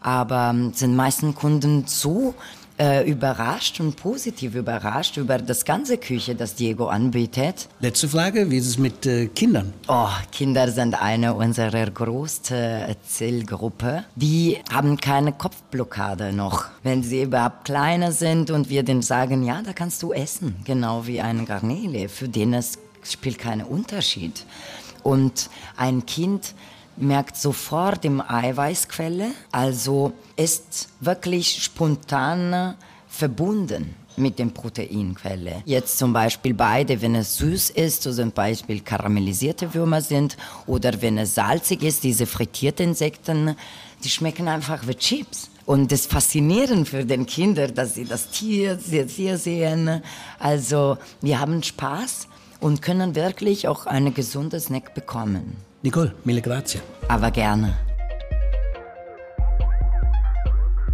aber 0.00 0.50
ähm, 0.50 0.72
sind 0.72 0.96
meisten 0.96 1.34
Kunden 1.34 1.84
so 1.86 2.34
äh, 2.78 3.08
überrascht 3.08 3.80
und 3.80 3.96
positiv 3.96 4.54
überrascht 4.54 5.16
über 5.16 5.38
das 5.38 5.64
ganze 5.64 5.98
Küche, 5.98 6.34
das 6.34 6.54
Diego 6.54 6.86
anbietet. 6.86 7.68
Letzte 7.80 8.08
Frage, 8.08 8.50
wie 8.50 8.58
ist 8.58 8.66
es 8.66 8.78
mit 8.78 9.06
äh, 9.06 9.26
Kindern? 9.26 9.72
Oh, 9.88 10.08
Kinder 10.32 10.70
sind 10.70 11.00
eine 11.00 11.34
unserer 11.34 11.90
größten 11.90 12.96
Zielgruppe. 13.06 14.04
Die 14.14 14.58
haben 14.72 14.96
keine 14.98 15.32
Kopfblockade 15.32 16.32
noch. 16.32 16.66
Wenn 16.82 17.02
sie 17.02 17.22
überhaupt 17.22 17.64
kleiner 17.64 18.12
sind 18.12 18.50
und 18.50 18.68
wir 18.68 18.82
denen 18.82 19.02
sagen, 19.02 19.42
ja, 19.44 19.62
da 19.62 19.72
kannst 19.72 20.02
du 20.02 20.12
essen, 20.12 20.56
genau 20.64 21.06
wie 21.06 21.20
ein 21.20 21.46
Garnele, 21.46 22.08
für 22.08 22.28
den 22.28 22.54
es 22.54 22.78
spielt 23.02 23.38
keinen 23.38 23.64
Unterschied. 23.66 24.44
Und 25.02 25.50
ein 25.76 26.04
Kind 26.06 26.54
merkt 26.96 27.36
sofort 27.36 28.04
die 28.04 28.08
Eiweißquelle, 28.08 29.28
also 29.52 30.12
ist 30.36 30.88
wirklich 31.00 31.62
spontan 31.62 32.74
verbunden 33.08 33.94
mit 34.16 34.38
der 34.38 34.46
Proteinquelle. 34.46 35.62
Jetzt 35.64 35.98
zum 35.98 36.12
Beispiel 36.12 36.54
beide, 36.54 37.00
wenn 37.02 37.14
es 37.14 37.36
süß 37.36 37.70
ist, 37.70 38.02
so 38.02 38.12
zum 38.12 38.32
Beispiel 38.32 38.80
karamellisierte 38.80 39.74
Würmer 39.74 40.00
sind, 40.00 40.36
oder 40.66 41.00
wenn 41.02 41.18
es 41.18 41.34
salzig 41.34 41.82
ist, 41.82 42.02
diese 42.02 42.26
frittierten 42.26 42.88
Insekten, 42.88 43.56
die 44.02 44.08
schmecken 44.08 44.48
einfach 44.48 44.86
wie 44.86 44.94
Chips. 44.94 45.50
Und 45.66 45.90
das 45.90 46.06
Faszinierende 46.06 46.88
für 46.88 47.04
den 47.04 47.26
Kinder, 47.26 47.66
dass 47.66 47.94
sie 47.94 48.04
das 48.04 48.30
Tier, 48.30 48.76
das 48.76 49.14
Tier 49.14 49.36
sehen. 49.36 50.00
Also 50.38 50.96
wir 51.20 51.40
haben 51.40 51.62
Spaß 51.62 52.28
und 52.60 52.82
können 52.82 53.16
wirklich 53.16 53.66
auch 53.66 53.86
eine 53.86 54.12
gesunde 54.12 54.60
Snack 54.60 54.94
bekommen. 54.94 55.56
Nicole, 55.86 56.12
mille 56.24 56.42
grazie. 56.42 56.80
Aber 57.06 57.30
gerne. 57.30 57.76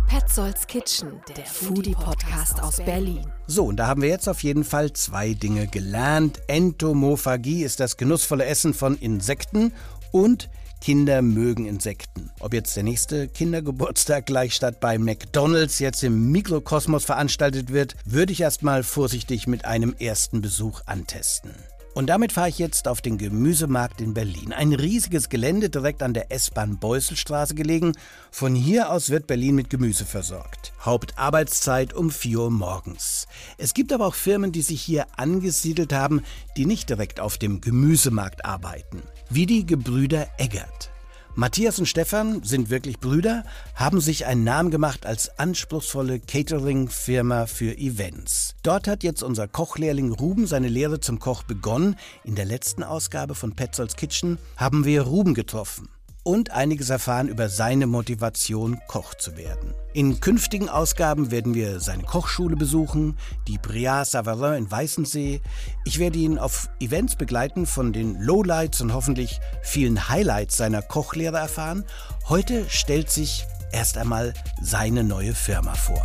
Petzolds 0.06 0.66
Kitchen, 0.66 1.12
der 1.34 1.46
Foodie-Podcast 1.46 2.62
aus 2.62 2.76
Berlin. 2.76 3.24
So, 3.46 3.64
und 3.64 3.76
da 3.76 3.86
haben 3.86 4.02
wir 4.02 4.10
jetzt 4.10 4.28
auf 4.28 4.42
jeden 4.42 4.64
Fall 4.64 4.92
zwei 4.92 5.32
Dinge 5.32 5.66
gelernt. 5.66 6.40
Entomophagie 6.46 7.64
ist 7.64 7.80
das 7.80 7.96
genussvolle 7.96 8.44
Essen 8.44 8.74
von 8.74 8.98
Insekten 8.98 9.72
und 10.10 10.50
Kinder 10.82 11.22
mögen 11.22 11.64
Insekten. 11.64 12.30
Ob 12.40 12.52
jetzt 12.52 12.76
der 12.76 12.82
nächste 12.82 13.28
Kindergeburtstag 13.28 14.26
gleich 14.26 14.54
statt 14.54 14.78
bei 14.78 14.98
McDonald's 14.98 15.78
jetzt 15.78 16.02
im 16.02 16.30
Mikrokosmos 16.32 17.06
veranstaltet 17.06 17.72
wird, 17.72 17.96
würde 18.04 18.34
ich 18.34 18.42
erstmal 18.42 18.82
vorsichtig 18.82 19.46
mit 19.46 19.64
einem 19.64 19.94
ersten 19.98 20.42
Besuch 20.42 20.82
antesten. 20.84 21.54
Und 21.94 22.06
damit 22.06 22.32
fahre 22.32 22.48
ich 22.48 22.58
jetzt 22.58 22.88
auf 22.88 23.02
den 23.02 23.18
Gemüsemarkt 23.18 24.00
in 24.00 24.14
Berlin. 24.14 24.52
Ein 24.52 24.72
riesiges 24.72 25.28
Gelände 25.28 25.68
direkt 25.68 26.02
an 26.02 26.14
der 26.14 26.32
S-Bahn 26.32 26.78
Beuselstraße 26.78 27.54
gelegen. 27.54 27.92
Von 28.30 28.54
hier 28.54 28.90
aus 28.90 29.10
wird 29.10 29.26
Berlin 29.26 29.54
mit 29.54 29.68
Gemüse 29.68 30.06
versorgt. 30.06 30.72
Hauptarbeitszeit 30.80 31.92
um 31.92 32.10
4 32.10 32.38
Uhr 32.38 32.50
morgens. 32.50 33.26
Es 33.58 33.74
gibt 33.74 33.92
aber 33.92 34.06
auch 34.06 34.14
Firmen, 34.14 34.52
die 34.52 34.62
sich 34.62 34.80
hier 34.80 35.06
angesiedelt 35.16 35.92
haben, 35.92 36.22
die 36.56 36.64
nicht 36.64 36.88
direkt 36.88 37.20
auf 37.20 37.36
dem 37.36 37.60
Gemüsemarkt 37.60 38.44
arbeiten. 38.44 39.02
Wie 39.28 39.44
die 39.44 39.66
Gebrüder 39.66 40.28
Eggert. 40.38 40.91
Matthias 41.34 41.78
und 41.78 41.86
Stefan 41.86 42.42
sind 42.42 42.68
wirklich 42.68 43.00
Brüder, 43.00 43.44
haben 43.74 44.02
sich 44.02 44.26
einen 44.26 44.44
Namen 44.44 44.70
gemacht 44.70 45.06
als 45.06 45.38
anspruchsvolle 45.38 46.20
Catering-Firma 46.20 47.46
für 47.46 47.78
Events. 47.78 48.54
Dort 48.62 48.86
hat 48.86 49.02
jetzt 49.02 49.22
unser 49.22 49.48
Kochlehrling 49.48 50.12
Ruben 50.12 50.46
seine 50.46 50.68
Lehre 50.68 51.00
zum 51.00 51.20
Koch 51.20 51.42
begonnen. 51.42 51.96
In 52.22 52.34
der 52.34 52.44
letzten 52.44 52.82
Ausgabe 52.82 53.34
von 53.34 53.56
Petzolds 53.56 53.96
Kitchen 53.96 54.36
haben 54.58 54.84
wir 54.84 55.02
Ruben 55.02 55.32
getroffen 55.32 55.88
und 56.24 56.50
einiges 56.50 56.90
erfahren 56.90 57.28
über 57.28 57.48
seine 57.48 57.86
Motivation, 57.86 58.80
Koch 58.86 59.14
zu 59.14 59.36
werden. 59.36 59.74
In 59.92 60.20
künftigen 60.20 60.68
Ausgaben 60.68 61.30
werden 61.30 61.54
wir 61.54 61.80
seine 61.80 62.04
Kochschule 62.04 62.56
besuchen, 62.56 63.16
die 63.48 63.58
Briard 63.58 64.06
Savarin 64.06 64.64
in 64.64 64.70
Weißensee. 64.70 65.40
Ich 65.84 65.98
werde 65.98 66.18
ihn 66.18 66.38
auf 66.38 66.68
Events 66.80 67.16
begleiten, 67.16 67.66
von 67.66 67.92
den 67.92 68.20
Lowlights 68.20 68.80
und 68.80 68.94
hoffentlich 68.94 69.40
vielen 69.62 70.08
Highlights 70.08 70.56
seiner 70.56 70.82
Kochlehre 70.82 71.38
erfahren. 71.38 71.84
Heute 72.28 72.68
stellt 72.68 73.10
sich 73.10 73.46
erst 73.72 73.98
einmal 73.98 74.34
seine 74.60 75.04
neue 75.04 75.34
Firma 75.34 75.74
vor. 75.74 76.04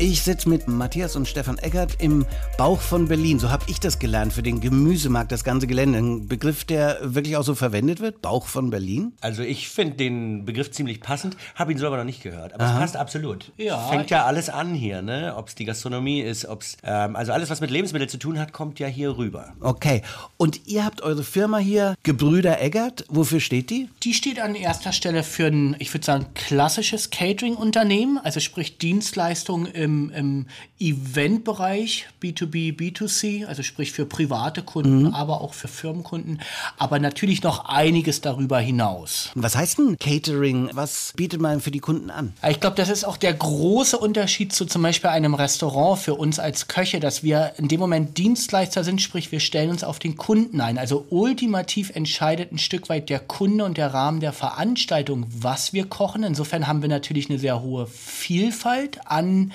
Ich 0.00 0.22
sitze 0.22 0.48
mit 0.48 0.68
Matthias 0.68 1.16
und 1.16 1.26
Stefan 1.26 1.58
Eckert 1.58 1.96
im 2.00 2.24
Bauch 2.56 2.80
von 2.80 3.08
Berlin. 3.08 3.40
So 3.40 3.50
habe 3.50 3.64
ich 3.66 3.80
das 3.80 3.98
gelernt 3.98 4.32
für 4.32 4.44
den 4.44 4.60
Gemüsemarkt, 4.60 5.32
das 5.32 5.42
ganze 5.42 5.66
Gelände. 5.66 5.98
Ein 5.98 6.28
Begriff, 6.28 6.64
der 6.64 6.98
wirklich 7.02 7.36
auch 7.36 7.42
so 7.42 7.56
verwendet 7.56 7.98
wird, 7.98 8.22
Bauch 8.22 8.46
von 8.46 8.70
Berlin. 8.70 9.14
Also 9.20 9.42
ich 9.42 9.68
finde 9.68 9.96
den 9.96 10.44
Begriff 10.44 10.70
ziemlich 10.70 11.00
passend, 11.00 11.36
habe 11.56 11.72
ihn 11.72 11.78
so 11.78 11.86
aber 11.88 11.96
noch 11.96 12.04
nicht 12.04 12.22
gehört. 12.22 12.54
Aber 12.54 12.62
Aha. 12.62 12.74
es 12.74 12.78
passt 12.78 12.96
absolut. 12.96 13.50
Ja. 13.56 13.88
Fängt 13.88 14.10
ja 14.10 14.24
alles 14.24 14.48
an 14.48 14.72
hier, 14.72 15.02
ne? 15.02 15.34
Ob 15.36 15.48
es 15.48 15.56
die 15.56 15.64
Gastronomie 15.64 16.20
ist, 16.20 16.46
ob 16.46 16.62
es 16.62 16.76
ähm, 16.84 17.16
also 17.16 17.32
alles, 17.32 17.50
was 17.50 17.60
mit 17.60 17.72
Lebensmitteln 17.72 18.08
zu 18.08 18.18
tun 18.18 18.38
hat, 18.38 18.52
kommt 18.52 18.78
ja 18.78 18.86
hier 18.86 19.18
rüber. 19.18 19.52
Okay. 19.58 20.02
Und 20.36 20.68
ihr 20.68 20.84
habt 20.84 21.02
eure 21.02 21.24
Firma 21.24 21.58
hier, 21.58 21.96
Gebrüder 22.04 22.62
Eggert. 22.62 23.04
Wofür 23.08 23.40
steht 23.40 23.70
die? 23.70 23.88
Die 24.04 24.14
steht 24.14 24.38
an 24.38 24.54
erster 24.54 24.92
Stelle 24.92 25.24
für 25.24 25.46
ein, 25.46 25.74
ich 25.80 25.92
würde 25.92 26.06
sagen, 26.06 26.26
klassisches 26.34 27.10
Catering-Unternehmen, 27.10 28.18
also 28.18 28.38
sprich 28.38 28.78
Dienstleistungen 28.78 29.66
im, 29.66 29.87
im 29.88 30.46
Eventbereich, 30.78 32.06
B2B, 32.22 32.76
B2C, 32.76 33.46
also 33.46 33.62
sprich 33.62 33.92
für 33.92 34.06
private 34.06 34.62
Kunden, 34.62 35.12
aber 35.14 35.40
auch 35.40 35.54
für 35.54 35.68
Firmenkunden, 35.68 36.40
aber 36.76 36.98
natürlich 36.98 37.42
noch 37.42 37.64
einiges 37.66 38.20
darüber 38.20 38.60
hinaus. 38.60 39.30
Was 39.34 39.56
heißt 39.56 39.78
denn 39.78 39.98
Catering? 39.98 40.70
Was 40.72 41.12
bietet 41.16 41.40
man 41.40 41.60
für 41.60 41.70
die 41.70 41.80
Kunden 41.80 42.10
an? 42.10 42.32
Ich 42.48 42.60
glaube, 42.60 42.76
das 42.76 42.88
ist 42.88 43.04
auch 43.04 43.16
der 43.16 43.34
große 43.34 43.98
Unterschied 43.98 44.52
zu 44.52 44.66
zum 44.66 44.82
Beispiel 44.82 45.10
einem 45.10 45.34
Restaurant 45.34 45.98
für 45.98 46.14
uns 46.14 46.38
als 46.38 46.68
Köche, 46.68 47.00
dass 47.00 47.22
wir 47.22 47.54
in 47.58 47.68
dem 47.68 47.80
Moment 47.80 48.18
Dienstleister 48.18 48.84
sind, 48.84 49.02
sprich 49.02 49.32
wir 49.32 49.40
stellen 49.40 49.70
uns 49.70 49.84
auf 49.84 49.98
den 49.98 50.16
Kunden 50.16 50.60
ein. 50.60 50.78
Also 50.78 51.06
ultimativ 51.10 51.90
entscheidet 51.94 52.52
ein 52.52 52.58
Stück 52.58 52.88
weit 52.88 53.08
der 53.10 53.20
Kunde 53.20 53.64
und 53.64 53.76
der 53.78 53.92
Rahmen 53.92 54.20
der 54.20 54.32
Veranstaltung, 54.32 55.26
was 55.28 55.72
wir 55.72 55.86
kochen. 55.86 56.22
Insofern 56.22 56.66
haben 56.66 56.82
wir 56.82 56.88
natürlich 56.88 57.28
eine 57.30 57.38
sehr 57.38 57.62
hohe 57.62 57.86
Vielfalt 57.86 59.06
an 59.06 59.52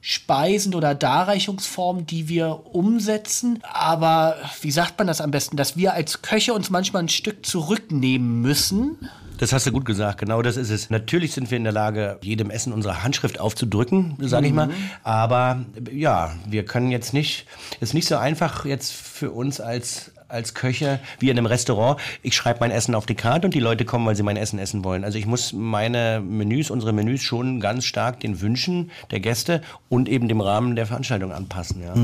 Speisen 0.00 0.74
oder 0.74 0.94
Darreichungsformen, 0.94 2.06
die 2.06 2.28
wir 2.28 2.66
umsetzen. 2.74 3.58
Aber 3.62 4.36
wie 4.62 4.70
sagt 4.70 4.98
man 4.98 5.06
das 5.06 5.20
am 5.20 5.30
besten? 5.30 5.56
Dass 5.56 5.76
wir 5.76 5.92
als 5.92 6.22
Köche 6.22 6.54
uns 6.54 6.70
manchmal 6.70 7.02
ein 7.02 7.08
Stück 7.08 7.44
zurücknehmen 7.44 8.40
müssen. 8.40 8.98
Das 9.38 9.54
hast 9.54 9.66
du 9.66 9.72
gut 9.72 9.86
gesagt, 9.86 10.18
genau 10.20 10.42
das 10.42 10.58
ist 10.58 10.68
es. 10.68 10.90
Natürlich 10.90 11.32
sind 11.32 11.50
wir 11.50 11.56
in 11.56 11.64
der 11.64 11.72
Lage, 11.72 12.18
jedem 12.22 12.50
Essen 12.50 12.74
unsere 12.74 13.02
Handschrift 13.02 13.40
aufzudrücken, 13.40 14.16
sage 14.20 14.46
ich 14.46 14.52
mal. 14.52 14.68
Aber 15.02 15.64
ja, 15.90 16.34
wir 16.46 16.66
können 16.66 16.90
jetzt 16.90 17.14
nicht, 17.14 17.46
ist 17.80 17.94
nicht 17.94 18.06
so 18.06 18.16
einfach 18.16 18.66
jetzt 18.66 18.92
für 18.92 19.30
uns 19.30 19.60
als 19.60 20.12
als 20.30 20.54
Köche 20.54 21.00
wie 21.18 21.30
in 21.30 21.38
einem 21.38 21.46
Restaurant. 21.46 22.00
Ich 22.22 22.34
schreibe 22.34 22.60
mein 22.60 22.70
Essen 22.70 22.94
auf 22.94 23.06
die 23.06 23.14
Karte 23.14 23.46
und 23.46 23.54
die 23.54 23.60
Leute 23.60 23.84
kommen, 23.84 24.06
weil 24.06 24.16
sie 24.16 24.22
mein 24.22 24.36
Essen 24.36 24.58
essen 24.58 24.84
wollen. 24.84 25.04
Also 25.04 25.18
ich 25.18 25.26
muss 25.26 25.52
meine 25.52 26.20
Menüs, 26.20 26.70
unsere 26.70 26.92
Menüs 26.92 27.22
schon 27.22 27.60
ganz 27.60 27.84
stark 27.84 28.20
den 28.20 28.40
Wünschen 28.40 28.90
der 29.10 29.20
Gäste 29.20 29.62
und 29.88 30.08
eben 30.08 30.28
dem 30.28 30.40
Rahmen 30.40 30.76
der 30.76 30.86
Veranstaltung 30.86 31.32
anpassen. 31.32 31.82
Ja. 31.82 31.94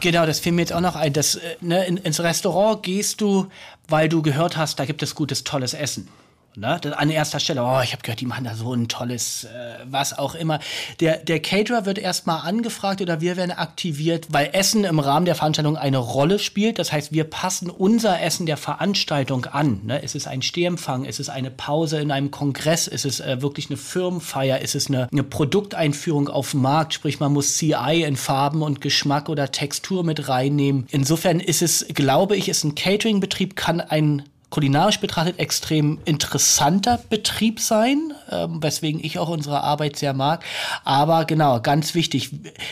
Genau, 0.00 0.26
das 0.26 0.40
fiel 0.40 0.52
mir 0.52 0.62
jetzt 0.62 0.72
auch 0.72 0.80
noch 0.80 0.96
ein. 0.96 1.12
Das, 1.12 1.36
äh, 1.36 1.56
ne, 1.60 1.84
in, 1.86 1.96
ins 1.96 2.20
Restaurant 2.20 2.82
gehst 2.82 3.20
du, 3.20 3.46
weil 3.88 4.08
du 4.08 4.22
gehört 4.22 4.56
hast, 4.56 4.78
da 4.78 4.84
gibt 4.84 5.02
es 5.02 5.14
gutes, 5.14 5.44
tolles 5.44 5.74
Essen. 5.74 6.08
Ne? 6.54 6.80
An 6.96 7.10
erster 7.10 7.40
Stelle, 7.40 7.62
oh, 7.62 7.80
ich 7.82 7.92
habe 7.92 8.02
gehört, 8.02 8.20
die 8.20 8.26
machen 8.26 8.44
da 8.44 8.54
so 8.54 8.74
ein 8.74 8.88
tolles, 8.88 9.44
äh, 9.44 9.48
was 9.86 10.18
auch 10.18 10.34
immer. 10.34 10.60
Der, 11.00 11.16
der 11.16 11.40
Caterer 11.40 11.86
wird 11.86 11.98
erstmal 11.98 12.46
angefragt 12.46 13.00
oder 13.00 13.20
wir 13.20 13.36
werden 13.36 13.52
aktiviert, 13.52 14.26
weil 14.30 14.50
Essen 14.52 14.84
im 14.84 14.98
Rahmen 14.98 15.24
der 15.24 15.34
Veranstaltung 15.34 15.76
eine 15.76 15.96
Rolle 15.96 16.38
spielt. 16.38 16.78
Das 16.78 16.92
heißt, 16.92 17.12
wir 17.12 17.24
passen 17.24 17.70
unser 17.70 18.20
Essen 18.20 18.44
der 18.44 18.58
Veranstaltung 18.58 19.46
an. 19.46 19.80
Ne? 19.84 20.00
Ist 20.00 20.14
es 20.14 20.26
ein 20.26 20.42
Stehempfang? 20.42 21.06
Ist 21.06 21.20
es 21.20 21.30
eine 21.30 21.50
Pause 21.50 22.00
in 22.00 22.10
einem 22.10 22.30
Kongress? 22.30 22.86
Ist 22.86 23.06
es 23.06 23.20
äh, 23.20 23.40
wirklich 23.40 23.70
eine 23.70 23.78
Firmenfeier? 23.78 24.58
Ist 24.58 24.74
es 24.74 24.88
eine, 24.88 25.08
eine 25.10 25.22
Produkteinführung 25.22 26.28
auf 26.28 26.50
dem 26.50 26.60
Markt? 26.60 26.92
Sprich, 26.92 27.18
man 27.18 27.32
muss 27.32 27.56
CI 27.56 28.04
in 28.06 28.16
Farben 28.16 28.62
und 28.62 28.82
Geschmack 28.82 29.30
oder 29.30 29.50
Textur 29.52 30.04
mit 30.04 30.28
reinnehmen. 30.28 30.86
Insofern 30.90 31.40
ist 31.40 31.62
es, 31.62 31.86
glaube 31.94 32.36
ich, 32.36 32.50
ist 32.50 32.64
ein 32.64 32.74
Catering-Betrieb, 32.74 33.56
kann 33.56 33.80
ein 33.80 34.22
kulinarisch 34.52 35.00
betrachtet 35.00 35.38
extrem 35.38 35.98
interessanter 36.04 37.00
Betrieb 37.08 37.58
sein, 37.58 38.12
ähm, 38.32 38.62
weswegen 38.62 39.02
ich 39.02 39.18
auch 39.18 39.28
unsere 39.28 39.62
Arbeit 39.62 39.96
sehr 39.96 40.14
mag. 40.14 40.44
Aber 40.84 41.24
genau, 41.24 41.60
ganz 41.60 41.94
wichtig. 41.94 42.30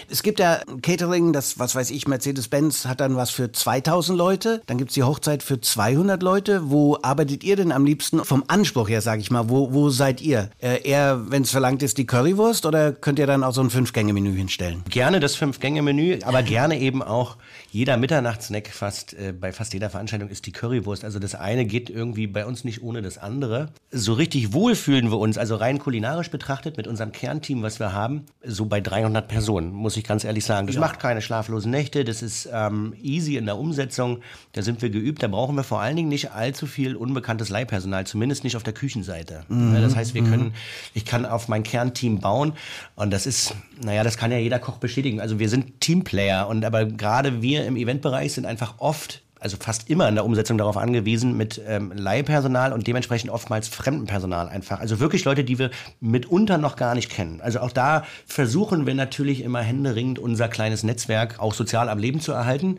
Es 0.09 0.23
gibt 0.23 0.41
ja 0.41 0.61
Catering, 0.83 1.33
das, 1.33 1.59
was 1.59 1.75
weiß 1.75 1.91
ich, 1.91 2.09
Mercedes-Benz 2.09 2.87
hat 2.87 3.01
dann 3.01 3.17
was 3.17 3.31
für 3.31 3.53
2000 3.53 4.17
Leute. 4.17 4.63
Dann 4.67 4.79
gibt 4.79 4.91
es 4.91 4.95
die 4.95 5.03
Hochzeit 5.03 5.43
für 5.43 5.61
200 5.61 6.23
Leute. 6.23 6.71
Wo 6.71 6.99
arbeitet 7.03 7.45
ihr 7.45 7.57
denn 7.57 7.73
am 7.73 7.85
liebsten 7.85 8.25
vom 8.25 8.45
Anspruch 8.49 8.89
her, 8.89 9.03
sage 9.03 9.21
ich 9.21 9.31
mal? 9.31 9.49
Wo, 9.49 9.73
wo 9.73 9.91
seid 9.91 10.21
ihr? 10.21 10.51
Äh, 10.61 10.83
eher, 10.83 11.31
wenn 11.31 11.43
es 11.43 11.51
verlangt 11.51 11.83
ist, 11.83 11.99
die 11.99 12.07
Currywurst 12.07 12.67
oder 12.67 12.93
könnt 12.93 13.19
ihr 13.19 13.27
dann 13.27 13.45
auch 13.45 13.55
so 13.55 13.61
ein 13.61 13.71
Fünf-Gänge-Menü 13.71 14.35
hinstellen? 14.35 14.83
Gerne 14.89 15.21
das 15.21 15.37
Fünf-Gänge-Menü, 15.37 16.21
aber 16.25 16.43
gerne 16.43 16.79
eben 16.79 17.03
auch 17.03 17.37
jeder 17.71 17.97
Mitternachtssnack 17.97 18.69
fast, 18.69 19.15
äh, 19.15 19.33
bei 19.33 19.53
fast 19.53 19.73
jeder 19.73 19.91
Veranstaltung 19.91 20.29
ist 20.29 20.47
die 20.47 20.53
Currywurst. 20.53 21.05
Also 21.05 21.19
das 21.19 21.35
eine 21.35 21.65
geht 21.67 21.91
irgendwie 21.91 22.27
bei 22.27 22.45
uns 22.47 22.65
nicht 22.65 22.83
ohne 22.83 23.03
das 23.03 23.19
andere. 23.19 23.69
So 23.91 24.15
richtig 24.15 24.53
wohl 24.53 24.75
fühlen 24.75 25.11
wir 25.11 25.19
uns, 25.19 25.39
also 25.39 25.50
rein 25.57 25.79
kulinarisch 25.79 26.31
betrachtet 26.31 26.77
mit 26.77 26.87
unserem 26.87 27.13
Kernteam, 27.13 27.63
was 27.63 27.81
wir 27.81 27.93
haben, 27.93 28.27
so 28.45 28.67
bei 28.67 28.81
300 28.81 29.29
Personen, 29.29 29.73
muss 29.73 29.97
ich 29.97 30.05
ganz 30.05 30.25
ehrlich 30.25 30.45
sagen. 30.45 30.67
Das 30.67 30.77
macht 30.77 31.01
keine 31.01 31.23
schlaflosen 31.23 31.71
Nächte, 31.71 32.05
das 32.05 32.23
ist 32.23 32.49
ähm, 32.53 32.95
easy 33.03 33.37
in 33.37 33.47
der 33.47 33.59
Umsetzung, 33.59 34.21
da 34.53 34.63
sind 34.63 34.83
wir 34.83 34.91
geübt, 34.91 35.23
da 35.23 35.29
brauchen 35.29 35.57
wir 35.57 35.65
vor 35.65 35.81
allen 35.81 35.97
Dingen 35.97 36.09
nicht 36.09 36.33
allzu 36.33 36.67
viel 36.67 36.97
unbekanntes 36.97 37.49
Leihpersonal, 37.49 38.07
zumindest 38.07 38.45
nicht 38.45 38.57
auf 38.57 38.63
der 38.63 38.73
Küchenseite. 38.73 39.45
Ja, 39.49 39.81
das 39.81 39.97
heißt, 39.97 40.15
wir 40.15 40.23
können, 40.23 40.55
ich 40.95 41.05
kann 41.05 41.27
auf 41.27 41.49
mein 41.49 41.63
Kernteam 41.63 42.21
bauen 42.21 42.53
und 42.97 43.11
das 43.11 43.27
ist, 43.27 43.55
naja, 43.83 44.05
das 44.05 44.17
kann 44.17 44.33
ja 44.33 44.39
jeder 44.39 44.59
Koch 44.59 44.79
bestätigen. 44.79 45.21
Also 45.21 45.39
wir 45.39 45.49
sind 45.49 45.81
Teamplayer 45.81 46.49
und 46.49 46.65
aber 46.65 46.85
gerade 46.85 47.43
wir 47.43 47.67
im 47.67 47.77
Eventbereich 47.77 48.33
sind 48.33 48.47
einfach 48.47 48.75
oft 48.79 49.23
also 49.41 49.57
fast 49.59 49.89
immer 49.91 50.09
in 50.09 50.15
der 50.15 50.25
Umsetzung 50.25 50.59
darauf 50.59 50.77
angewiesen 50.77 51.37
mit 51.37 51.61
ähm, 51.67 51.93
Leihpersonal 51.95 52.73
und 52.73 52.87
dementsprechend 52.87 53.31
oftmals 53.31 53.69
Fremdenpersonal 53.69 54.49
einfach. 54.49 54.81
Also 54.81 55.01
wirklich 55.01 55.25
Leute, 55.25 55.45
die 55.45 55.59
wir 55.59 55.71
mitunter 56.01 56.59
noch 56.59 56.77
gar 56.77 56.95
nicht 56.95 57.11
kennen. 57.11 57.41
Also 57.41 57.61
auch 57.61 57.73
da 57.73 58.05
versuchen 58.27 58.87
wir 58.87 58.95
natürlich 58.95 59.43
immer 59.43 59.63
händeringend 59.63 60.19
unser 60.19 60.49
kleines 60.49 60.83
Netzwerk 60.83 61.41
auch 61.41 61.55
sozial 61.55 61.89
am 61.89 61.99
Leben 61.99 62.21
zu 62.21 62.33
erhalten. 62.33 62.79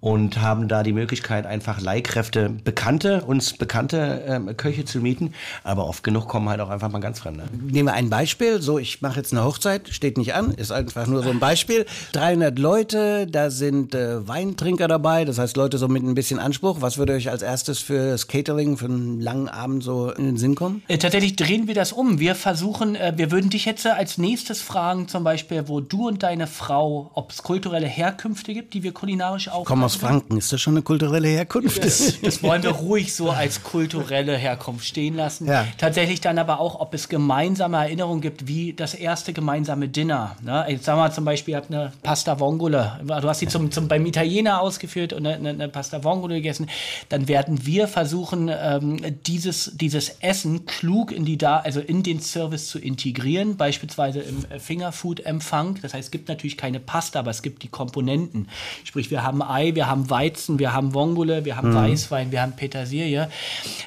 Und 0.00 0.40
haben 0.40 0.68
da 0.68 0.82
die 0.82 0.92
Möglichkeit, 0.92 1.46
einfach 1.46 1.80
Leihkräfte, 1.80 2.48
bekannte, 2.48 3.22
uns 3.24 3.52
bekannte 3.52 4.22
ähm, 4.26 4.56
Köche 4.56 4.84
zu 4.84 4.98
mieten. 4.98 5.34
Aber 5.62 5.86
oft 5.86 6.02
genug 6.02 6.28
kommen 6.28 6.48
halt 6.48 6.60
auch 6.60 6.70
einfach 6.70 6.90
mal 6.90 7.00
ganz 7.00 7.20
Fremde. 7.20 7.44
Nehmen 7.52 7.88
wir 7.88 7.92
ein 7.92 8.08
Beispiel. 8.08 8.62
So, 8.62 8.78
ich 8.78 9.02
mache 9.02 9.16
jetzt 9.16 9.32
eine 9.32 9.44
Hochzeit, 9.44 9.88
steht 9.90 10.16
nicht 10.16 10.34
an, 10.34 10.52
ist 10.52 10.72
einfach 10.72 11.06
nur 11.06 11.22
so 11.22 11.30
ein 11.30 11.38
Beispiel. 11.38 11.84
300 12.12 12.58
Leute, 12.58 13.26
da 13.26 13.50
sind 13.50 13.94
äh, 13.94 14.26
Weintrinker 14.26 14.88
dabei, 14.88 15.24
das 15.24 15.38
heißt 15.38 15.56
Leute 15.56 15.76
so 15.76 15.88
mit 15.88 16.02
ein 16.02 16.14
bisschen 16.14 16.38
Anspruch. 16.38 16.78
Was 16.80 16.96
würde 16.96 17.12
euch 17.12 17.30
als 17.30 17.42
erstes 17.42 17.78
für 17.80 18.10
das 18.10 18.26
Catering, 18.26 18.78
für 18.78 18.86
einen 18.86 19.20
langen 19.20 19.48
Abend 19.48 19.82
so 19.82 20.10
in 20.10 20.24
den 20.24 20.36
Sinn 20.38 20.54
kommen? 20.54 20.82
Äh, 20.88 20.98
tatsächlich 20.98 21.36
drehen 21.36 21.68
wir 21.68 21.74
das 21.74 21.92
um. 21.92 22.18
Wir 22.18 22.34
versuchen, 22.34 22.94
äh, 22.94 23.12
wir 23.16 23.30
würden 23.30 23.50
dich 23.50 23.66
jetzt 23.66 23.84
äh, 23.84 23.90
als 23.90 24.16
nächstes 24.16 24.62
fragen, 24.62 25.08
zum 25.08 25.24
Beispiel, 25.24 25.68
wo 25.68 25.80
du 25.80 26.08
und 26.08 26.22
deine 26.22 26.46
Frau, 26.46 27.10
ob 27.14 27.32
es 27.32 27.42
kulturelle 27.42 27.86
Herkünfte 27.86 28.54
gibt, 28.54 28.72
die 28.72 28.82
wir 28.82 28.92
kulinarisch 28.92 29.48
auch. 29.48 29.64
Aus 29.90 29.96
Franken, 29.96 30.38
ist 30.38 30.52
das 30.52 30.60
schon 30.60 30.74
eine 30.74 30.82
kulturelle 30.82 31.26
Herkunft? 31.26 31.82
Das, 31.82 32.20
das 32.22 32.44
wollen 32.44 32.62
wir 32.62 32.70
ruhig 32.70 33.12
so 33.12 33.30
als 33.30 33.64
kulturelle 33.64 34.36
Herkunft 34.36 34.86
stehen 34.86 35.16
lassen. 35.16 35.48
Ja. 35.48 35.66
Tatsächlich 35.78 36.20
dann 36.20 36.38
aber 36.38 36.60
auch, 36.60 36.78
ob 36.78 36.94
es 36.94 37.08
gemeinsame 37.08 37.76
Erinnerungen 37.78 38.20
gibt, 38.20 38.46
wie 38.46 38.72
das 38.72 38.94
erste 38.94 39.32
gemeinsame 39.32 39.88
Dinner. 39.88 40.36
Ne? 40.44 40.64
Jetzt 40.68 40.84
sagen 40.84 41.00
wir 41.00 41.10
zum 41.10 41.24
Beispiel, 41.24 41.54
ihr 41.54 41.56
habt 41.56 41.72
eine 41.72 41.92
Pasta 42.04 42.38
Vongole. 42.38 43.00
Du 43.04 43.14
hast 43.28 43.40
sie 43.40 43.48
zum, 43.48 43.72
zum, 43.72 43.88
beim 43.88 44.06
Italiener 44.06 44.60
ausgeführt 44.60 45.12
und 45.12 45.26
eine, 45.26 45.48
eine 45.48 45.68
Pasta 45.68 46.04
Vongole 46.04 46.36
gegessen. 46.36 46.68
Dann 47.08 47.26
werden 47.26 47.66
wir 47.66 47.88
versuchen, 47.88 48.48
ähm, 48.48 48.98
dieses, 49.26 49.72
dieses 49.74 50.18
Essen 50.20 50.66
klug 50.66 51.10
in 51.10 51.24
die 51.24 51.36
da, 51.36 51.56
also 51.56 51.80
in 51.80 52.04
den 52.04 52.20
Service 52.20 52.68
zu 52.68 52.78
integrieren, 52.78 53.56
beispielsweise 53.56 54.20
im 54.20 54.44
äh, 54.50 54.60
Fingerfood-Empfang. 54.60 55.80
Das 55.82 55.94
heißt, 55.94 56.04
es 56.04 56.10
gibt 56.12 56.28
natürlich 56.28 56.56
keine 56.56 56.78
Pasta, 56.78 57.18
aber 57.18 57.32
es 57.32 57.42
gibt 57.42 57.64
die 57.64 57.68
Komponenten. 57.68 58.46
Sprich, 58.84 59.10
wir 59.10 59.24
haben 59.24 59.42
Ei, 59.42 59.74
wir 59.74 59.79
haben 59.86 60.10
Weizen, 60.10 60.58
wir 60.58 60.72
haben 60.72 60.94
Vongole, 60.94 61.44
wir 61.44 61.56
haben 61.56 61.74
Weißwein, 61.74 62.32
wir 62.32 62.42
haben 62.42 62.52
Petersilie. 62.52 63.28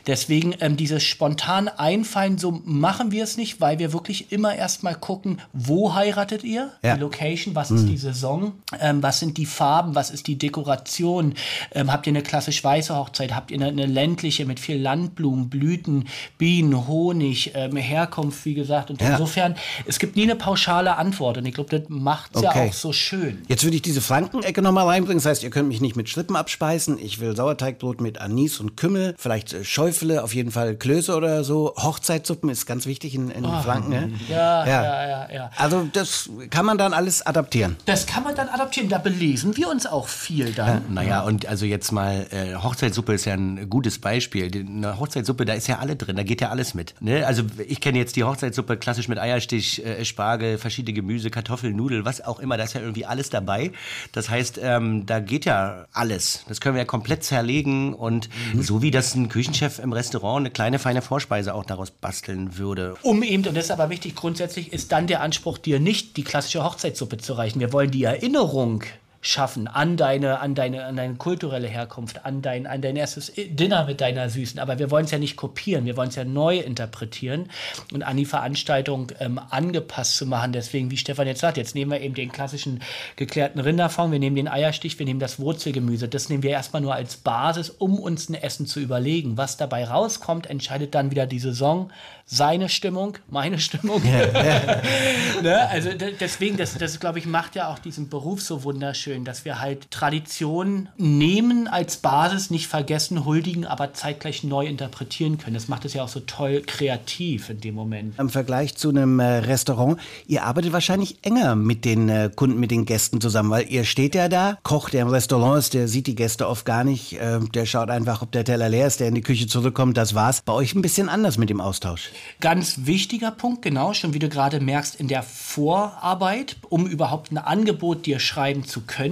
Deswegen 0.07 0.53
ähm, 0.59 0.77
dieses 0.77 1.03
spontan 1.03 1.67
einfallen, 1.67 2.37
so 2.37 2.61
machen 2.65 3.11
wir 3.11 3.23
es 3.23 3.37
nicht, 3.37 3.61
weil 3.61 3.79
wir 3.79 3.93
wirklich 3.93 4.31
immer 4.31 4.55
erstmal 4.55 4.95
gucken, 4.95 5.39
wo 5.53 5.93
heiratet 5.93 6.43
ihr? 6.43 6.71
Ja. 6.83 6.95
Die 6.95 7.01
Location, 7.01 7.55
was 7.55 7.71
ist 7.71 7.87
die 7.87 7.97
Saison? 7.97 8.53
Ähm, 8.79 9.01
was 9.03 9.19
sind 9.19 9.37
die 9.37 9.45
Farben? 9.45 9.95
Was 9.95 10.09
ist 10.09 10.27
die 10.27 10.37
Dekoration? 10.37 11.33
Ähm, 11.73 11.91
habt 11.91 12.07
ihr 12.07 12.11
eine 12.11 12.21
klassisch 12.23 12.63
weiße 12.63 12.95
Hochzeit? 12.95 13.33
Habt 13.35 13.51
ihr 13.51 13.57
eine, 13.57 13.67
eine 13.67 13.85
ländliche 13.85 14.45
mit 14.45 14.59
viel 14.59 14.77
Landblumen, 14.81 15.49
Blüten, 15.49 16.05
Bienen, 16.37 16.87
Honig, 16.87 17.51
ähm, 17.55 17.75
Herkunft, 17.77 18.45
wie 18.45 18.53
gesagt? 18.53 18.89
Und 18.89 19.01
Ja. 19.01 19.11
insofern, 19.11 19.55
es 19.85 19.99
gibt 19.99 20.15
nie 20.15 20.23
eine 20.23 20.35
pauschale 20.35 20.97
Antwort 20.97 21.37
und 21.37 21.45
ich 21.45 21.53
glaube, 21.53 21.69
das 21.77 21.89
macht 21.89 22.35
es 22.35 22.41
ja 22.41 22.49
Okay. 22.49 22.69
auch 22.69 22.73
so 22.73 22.93
schön. 22.93 23.41
Jetzt 23.47 23.63
würde 23.63 23.75
ich 23.75 23.81
diese 23.81 24.01
Frankenecke 24.01 24.61
nochmal 24.61 24.87
reinbringen. 24.87 25.17
Das 25.17 25.25
heißt, 25.25 25.43
ihr 25.43 25.49
könnt 25.49 25.67
mich 25.67 25.81
nicht 25.83 25.95
mit 25.95 26.09
Schrippen 26.09 26.35
abspeisen. 26.35 26.97
Ich 26.99 27.19
will 27.19 27.35
Sauerteigbrot 27.35 28.01
mit 28.01 28.19
Anis 28.19 28.59
und 28.59 28.75
Kümmel, 28.75 29.13
vielleicht 29.19 29.53
äh, 29.53 29.63
Schäufele, 29.63 30.23
auf 30.23 30.33
jeden 30.33 30.49
Fall 30.51 30.75
Klöße 30.75 31.15
oder 31.15 31.43
so. 31.43 31.73
Hochzeitssuppen 31.77 32.49
ist 32.49 32.65
ganz 32.65 32.87
wichtig 32.87 33.13
in, 33.13 33.29
in 33.29 33.43
Franken. 33.43 33.89
Ne? 33.89 34.11
Ja, 34.29 34.65
Ja. 34.65 34.83
ja, 34.83 35.07
ja, 35.07 35.31
ja. 35.33 35.51
Also 35.57 35.87
das 35.93 36.29
kann 36.49 36.65
man 36.65 36.77
dann 36.79 36.93
alles 36.93 37.25
adaptieren. 37.25 37.75
Das 37.85 38.07
kann 38.07 38.23
man 38.23 38.35
dann 38.35 38.49
adaptieren. 38.49 38.89
Da 38.89 38.97
belesen 38.97 39.55
wir 39.57 39.69
uns 39.69 39.85
auch 39.85 40.07
viel 40.07 40.51
dann. 40.53 40.81
Naja, 40.93 41.21
und 41.21 41.45
also 41.45 41.65
jetzt 41.65 41.91
mal, 41.91 42.25
äh, 42.31 42.55
Hochzeitssuppe 42.55 43.13
ist 43.13 43.25
ja 43.25 43.33
ein 43.33 43.69
gutes 43.69 43.99
Beispiel. 43.99 44.49
Die- 44.49 44.61
Eine 44.65 44.99
Hochzeitssuppe, 44.99 45.45
da 45.45 45.53
ist 45.53 45.67
ja 45.67 45.79
alle 45.79 45.95
drin, 45.95 46.15
da 46.15 46.23
geht 46.23 46.41
ja 46.41 46.49
alles 46.49 46.73
mit. 46.73 46.95
Ne? 47.01 47.27
Also 47.27 47.43
ich 47.67 47.81
kenne 47.81 47.97
jetzt 47.99 48.15
die 48.15 48.23
Hochzeitssuppe 48.23 48.77
klassisch 48.77 49.07
mit 49.07 49.19
Eierstich, 49.19 49.85
äh, 49.85 50.03
Spargel, 50.05 50.57
verschiedene 50.57 50.93
Gemüse, 50.93 51.29
Kartoffeln, 51.29 51.75
Nudeln, 51.75 52.05
was 52.05 52.23
auch 52.23 52.39
immer, 52.39 52.55
da 52.57 52.63
ist 52.63 52.73
ja 52.73 52.81
irgendwie 52.81 53.05
alles 53.05 53.29
dabei. 53.29 53.71
Das 54.13 54.29
heißt, 54.29 54.59
ähm, 54.63 55.05
da 55.05 55.19
geht 55.19 55.45
ja 55.45 55.72
alles. 55.91 56.45
Das 56.47 56.61
können 56.61 56.75
wir 56.75 56.81
ja 56.81 56.85
komplett 56.85 57.23
zerlegen 57.23 57.93
und 57.93 58.29
so 58.59 58.81
wie 58.81 58.91
das 58.91 59.15
ein 59.15 59.29
Küchenchef 59.29 59.79
im 59.79 59.93
Restaurant 59.93 60.39
eine 60.41 60.51
kleine 60.51 60.79
feine 60.79 61.01
Vorspeise 61.01 61.53
auch 61.53 61.65
daraus 61.65 61.91
basteln 61.91 62.57
würde. 62.57 62.95
Um 63.01 63.23
eben, 63.23 63.45
und 63.45 63.55
das 63.55 63.65
ist 63.65 63.71
aber 63.71 63.89
wichtig, 63.89 64.15
grundsätzlich 64.15 64.73
ist 64.73 64.91
dann 64.91 65.07
der 65.07 65.21
Anspruch, 65.21 65.57
dir 65.57 65.79
nicht 65.79 66.17
die 66.17 66.23
klassische 66.23 66.63
Hochzeitssuppe 66.63 67.17
zu 67.17 67.33
reichen. 67.33 67.59
Wir 67.59 67.73
wollen 67.73 67.91
die 67.91 68.03
Erinnerung 68.03 68.83
schaffen 69.25 69.69
an 69.69 69.95
deine, 69.95 70.41
an 70.41 70.53
deine, 70.53 70.83
an 70.83 70.97
deine 70.97 71.15
kulturelle 71.15 71.67
Herkunft, 71.67 72.25
an 72.25 72.41
dein, 72.41 72.67
an 72.67 72.81
dein 72.81 72.97
erstes 72.97 73.31
Dinner 73.35 73.85
mit 73.85 74.01
deiner 74.01 74.29
Süßen. 74.29 74.59
Aber 74.59 74.79
wir 74.79 74.91
wollen 74.91 75.05
es 75.05 75.11
ja 75.11 75.17
nicht 75.17 75.37
kopieren, 75.37 75.85
wir 75.85 75.95
wollen 75.95 76.09
es 76.09 76.15
ja 76.15 76.25
neu 76.25 76.59
interpretieren 76.59 77.49
und 77.93 78.03
an 78.03 78.17
die 78.17 78.25
Veranstaltung 78.25 79.13
ähm, 79.21 79.39
angepasst 79.49 80.17
zu 80.17 80.25
machen. 80.25 80.51
Deswegen, 80.51 80.91
wie 80.91 80.97
Stefan 80.97 81.25
jetzt 81.25 81.39
sagt, 81.39 81.55
jetzt 81.55 81.73
nehmen 81.73 81.91
wir 81.91 82.01
eben 82.01 82.15
den 82.15 82.33
klassischen 82.33 82.81
geklärten 83.15 83.59
Rinderfond, 83.59 84.11
wir 84.11 84.19
nehmen 84.19 84.35
den 84.35 84.49
Eierstich, 84.49 84.99
wir 84.99 85.05
nehmen 85.05 85.21
das 85.21 85.39
Wurzelgemüse. 85.39 86.09
Das 86.09 86.27
nehmen 86.27 86.43
wir 86.43 86.51
erstmal 86.51 86.81
nur 86.81 86.93
als 86.93 87.15
Basis, 87.15 87.69
um 87.69 87.97
uns 87.97 88.27
ein 88.27 88.35
Essen 88.35 88.65
zu 88.65 88.81
überlegen. 88.81 89.37
Was 89.37 89.55
dabei 89.55 89.85
rauskommt, 89.85 90.47
entscheidet 90.47 90.93
dann 90.95 91.11
wieder 91.11 91.25
die 91.27 91.39
Saison, 91.39 91.91
seine 92.25 92.67
Stimmung, 92.69 93.17
meine 93.29 93.59
Stimmung. 93.59 94.01
ne? 95.41 95.67
Also 95.69 95.93
de- 95.93 96.15
deswegen, 96.19 96.57
das, 96.57 96.77
das 96.77 96.99
glaube 96.99 97.19
ich, 97.19 97.25
macht 97.25 97.55
ja 97.55 97.69
auch 97.71 97.79
diesen 97.79 98.09
Beruf 98.09 98.41
so 98.41 98.63
wunderschön, 98.63 99.12
dass 99.21 99.45
wir 99.45 99.61
halt 99.61 99.91
Tradition 99.91 100.89
nehmen 100.97 101.67
als 101.67 101.97
Basis, 101.97 102.49
nicht 102.49 102.67
vergessen, 102.67 103.25
huldigen, 103.25 103.65
aber 103.65 103.93
zeitgleich 103.93 104.43
neu 104.43 104.65
interpretieren 104.65 105.37
können. 105.37 105.53
Das 105.53 105.67
macht 105.67 105.85
es 105.85 105.93
ja 105.93 106.03
auch 106.03 106.09
so 106.09 106.21
toll 106.21 106.63
kreativ 106.65 107.49
in 107.49 107.61
dem 107.61 107.75
Moment. 107.75 108.17
Im 108.17 108.29
Vergleich 108.29 108.75
zu 108.75 108.89
einem 108.89 109.19
äh, 109.19 109.25
Restaurant, 109.25 109.99
ihr 110.25 110.43
arbeitet 110.43 110.73
wahrscheinlich 110.73 111.19
enger 111.21 111.55
mit 111.55 111.85
den 111.85 112.09
äh, 112.09 112.31
Kunden, 112.35 112.59
mit 112.59 112.71
den 112.71 112.85
Gästen 112.85 113.21
zusammen, 113.21 113.51
weil 113.51 113.69
ihr 113.69 113.85
steht 113.85 114.15
ja 114.15 114.27
da, 114.27 114.57
Koch, 114.63 114.89
der 114.89 115.03
im 115.03 115.09
Restaurant 115.09 115.59
ist, 115.59 115.73
der 115.75 115.87
sieht 115.87 116.07
die 116.07 116.15
Gäste 116.15 116.47
oft 116.47 116.65
gar 116.65 116.83
nicht, 116.83 117.13
äh, 117.19 117.39
der 117.53 117.65
schaut 117.65 117.89
einfach, 117.89 118.21
ob 118.21 118.31
der 118.31 118.43
Teller 118.43 118.69
leer 118.69 118.87
ist, 118.87 118.99
der 118.99 119.09
in 119.09 119.15
die 119.15 119.21
Küche 119.21 119.45
zurückkommt, 119.47 119.97
das 119.97 120.15
war's. 120.15 120.41
Bei 120.41 120.53
euch 120.53 120.73
ein 120.73 120.81
bisschen 120.81 121.09
anders 121.09 121.37
mit 121.37 121.49
dem 121.49 121.61
Austausch. 121.61 122.09
Ganz 122.39 122.79
wichtiger 122.85 123.31
Punkt, 123.31 123.61
genau, 123.61 123.93
schon 123.93 124.13
wie 124.13 124.19
du 124.19 124.29
gerade 124.29 124.59
merkst, 124.59 124.99
in 124.99 125.07
der 125.07 125.23
Vorarbeit, 125.23 126.55
um 126.69 126.87
überhaupt 126.87 127.31
ein 127.31 127.37
Angebot 127.37 128.05
dir 128.05 128.19
schreiben 128.19 128.63
zu 128.63 128.81
können, 128.81 129.02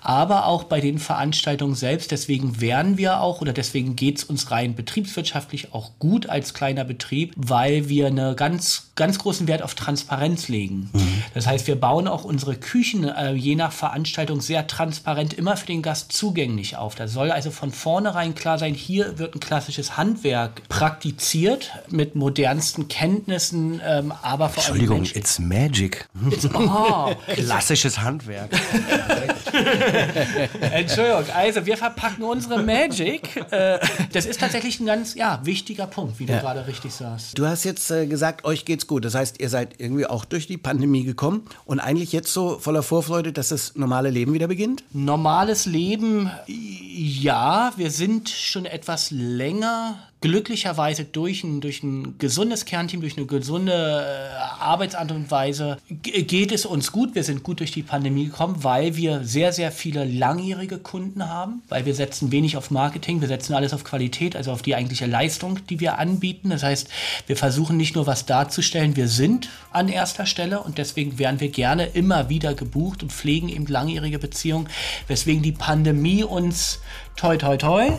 aber 0.00 0.46
auch 0.46 0.64
bei 0.64 0.80
den 0.80 0.98
Veranstaltungen 0.98 1.74
selbst. 1.74 2.10
Deswegen 2.10 2.60
werden 2.60 2.98
wir 2.98 3.20
auch 3.20 3.40
oder 3.40 3.52
deswegen 3.52 3.96
geht 3.96 4.18
es 4.18 4.24
uns 4.24 4.50
rein 4.50 4.74
betriebswirtschaftlich 4.74 5.72
auch 5.72 5.92
gut 5.98 6.28
als 6.28 6.54
kleiner 6.54 6.84
Betrieb, 6.84 7.32
weil 7.36 7.88
wir 7.88 8.08
einen 8.08 8.36
ganz, 8.36 8.91
ganz 8.94 9.18
großen 9.18 9.48
Wert 9.48 9.62
auf 9.62 9.74
Transparenz 9.74 10.48
legen. 10.48 10.90
Das 11.34 11.46
heißt, 11.46 11.66
wir 11.66 11.76
bauen 11.76 12.06
auch 12.06 12.24
unsere 12.24 12.56
Küchen 12.56 13.04
äh, 13.04 13.32
je 13.32 13.54
nach 13.54 13.72
Veranstaltung 13.72 14.40
sehr 14.40 14.66
transparent 14.66 15.32
immer 15.32 15.56
für 15.56 15.66
den 15.66 15.82
Gast 15.82 16.12
zugänglich 16.12 16.76
auf. 16.76 16.94
Da 16.94 17.08
soll 17.08 17.30
also 17.30 17.50
von 17.50 17.72
vornherein 17.72 18.34
klar 18.34 18.58
sein, 18.58 18.74
hier 18.74 19.18
wird 19.18 19.34
ein 19.34 19.40
klassisches 19.40 19.96
Handwerk 19.96 20.68
praktiziert 20.68 21.70
mit 21.88 22.14
modernsten 22.16 22.88
Kenntnissen, 22.88 23.80
ähm, 23.84 24.12
aber 24.22 24.50
vor 24.50 24.64
allem 24.64 24.80
Entschuldigung, 24.80 25.04
it's 25.14 25.38
magic. 25.38 26.08
Oh, 26.54 27.12
Klassisches 27.28 27.98
Handwerk. 27.98 28.50
Entschuldigung, 30.60 31.24
also 31.34 31.66
wir 31.66 31.76
verpacken 31.76 32.24
unsere 32.24 32.62
Magic. 32.62 33.36
Äh, 33.50 33.78
das 34.12 34.26
ist 34.26 34.40
tatsächlich 34.40 34.80
ein 34.80 34.86
ganz 34.86 35.14
ja, 35.14 35.40
wichtiger 35.44 35.86
Punkt, 35.86 36.18
wie 36.18 36.26
du 36.26 36.32
gerade 36.32 36.66
richtig 36.66 36.92
sagst. 36.92 37.38
Du 37.38 37.46
hast 37.46 37.64
jetzt 37.64 37.90
äh, 37.90 38.06
gesagt, 38.06 38.44
euch 38.44 38.64
geht's 38.82 38.86
gut. 38.86 39.04
Das 39.04 39.14
heißt, 39.14 39.40
ihr 39.40 39.48
seid 39.48 39.74
irgendwie 39.78 40.06
auch 40.06 40.24
durch 40.24 40.46
die 40.46 40.58
Pandemie 40.58 41.04
gekommen 41.04 41.44
und 41.64 41.80
eigentlich 41.80 42.12
jetzt 42.12 42.32
so 42.32 42.58
voller 42.58 42.82
Vorfreude, 42.82 43.32
dass 43.32 43.48
das 43.48 43.76
normale 43.76 44.10
Leben 44.10 44.32
wieder 44.32 44.48
beginnt? 44.48 44.82
Normales 44.92 45.66
Leben, 45.66 46.30
ja, 46.46 47.72
wir 47.76 47.90
sind 47.90 48.28
schon 48.28 48.66
etwas 48.66 49.10
länger 49.10 49.98
glücklicherweise 50.22 51.04
durch 51.04 51.44
ein, 51.44 51.60
durch 51.60 51.82
ein 51.82 52.16
gesundes 52.18 52.64
Kernteam, 52.64 53.02
durch 53.02 53.18
eine 53.18 53.26
gesunde 53.26 53.72
äh, 53.72 54.62
Arbeitsart 54.62 55.12
und 55.12 55.30
Weise 55.30 55.76
g- 55.88 56.22
geht 56.22 56.52
es 56.52 56.64
uns 56.64 56.92
gut. 56.92 57.14
Wir 57.14 57.24
sind 57.24 57.42
gut 57.42 57.60
durch 57.60 57.72
die 57.72 57.82
Pandemie 57.82 58.24
gekommen, 58.26 58.64
weil 58.64 58.96
wir 58.96 59.24
sehr, 59.24 59.52
sehr 59.52 59.70
viele 59.70 60.04
langjährige 60.04 60.78
Kunden 60.78 61.28
haben, 61.28 61.62
weil 61.68 61.84
wir 61.84 61.94
setzen 61.94 62.32
wenig 62.32 62.56
auf 62.56 62.70
Marketing, 62.70 63.20
wir 63.20 63.28
setzen 63.28 63.52
alles 63.52 63.74
auf 63.74 63.84
Qualität, 63.84 64.34
also 64.36 64.52
auf 64.52 64.62
die 64.62 64.74
eigentliche 64.74 65.06
Leistung, 65.06 65.58
die 65.68 65.80
wir 65.80 65.98
anbieten. 65.98 66.50
Das 66.50 66.62
heißt, 66.62 66.88
wir 67.26 67.36
versuchen 67.36 67.76
nicht 67.76 67.94
nur 67.94 68.06
was 68.06 68.24
darzustellen, 68.24 68.96
wir 68.96 69.08
sind 69.08 69.50
an 69.72 69.88
erster 69.88 70.24
Stelle 70.24 70.60
und 70.60 70.78
deswegen 70.78 71.18
werden 71.18 71.40
wir 71.40 71.48
gerne 71.48 71.86
immer 71.86 72.28
wieder 72.28 72.54
gebucht 72.54 73.02
und 73.02 73.12
pflegen 73.12 73.48
eben 73.48 73.66
langjährige 73.66 74.18
Beziehungen, 74.20 74.68
weswegen 75.08 75.42
die 75.42 75.52
Pandemie 75.52 76.24
uns 76.24 76.78
toi 77.16 77.36
toi 77.36 77.56
toi 77.56 77.90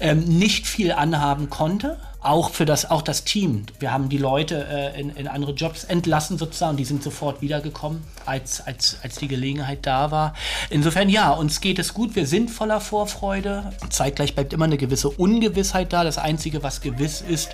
ähm, 0.00 0.20
nicht 0.24 0.66
viel 0.66 0.92
anhaben 0.92 1.50
konnte. 1.50 1.98
Auch 2.20 2.48
für 2.50 2.64
das, 2.64 2.90
auch 2.90 3.02
das 3.02 3.24
Team. 3.24 3.66
Wir 3.78 3.92
haben 3.92 4.08
die 4.08 4.16
Leute 4.16 4.66
äh, 4.66 4.98
in, 4.98 5.10
in 5.10 5.28
andere 5.28 5.52
Jobs 5.52 5.84
entlassen 5.84 6.38
sozusagen. 6.38 6.78
Die 6.78 6.86
sind 6.86 7.02
sofort 7.02 7.42
wiedergekommen, 7.42 8.02
als, 8.24 8.66
als, 8.66 8.96
als 9.02 9.16
die 9.16 9.28
Gelegenheit 9.28 9.80
da 9.82 10.10
war. 10.10 10.34
Insofern 10.70 11.10
ja, 11.10 11.32
uns 11.32 11.60
geht 11.60 11.78
es 11.78 11.92
gut. 11.92 12.16
Wir 12.16 12.26
sind 12.26 12.50
voller 12.50 12.80
Vorfreude. 12.80 13.72
Zeitgleich 13.90 14.34
bleibt 14.34 14.54
immer 14.54 14.64
eine 14.64 14.78
gewisse 14.78 15.10
Ungewissheit 15.10 15.92
da. 15.92 16.02
Das 16.02 16.16
Einzige, 16.16 16.62
was 16.62 16.80
gewiss 16.80 17.20
ist, 17.20 17.50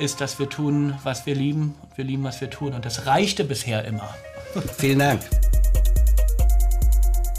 ist, 0.00 0.20
dass 0.20 0.40
wir 0.40 0.48
tun, 0.48 0.94
was 1.04 1.26
wir 1.26 1.36
lieben. 1.36 1.76
Wir 1.94 2.04
lieben, 2.04 2.24
was 2.24 2.40
wir 2.40 2.50
tun. 2.50 2.74
Und 2.74 2.84
das 2.84 3.06
reichte 3.06 3.44
bisher 3.44 3.84
immer. 3.84 4.08
Vielen 4.76 4.98
Dank. 4.98 5.20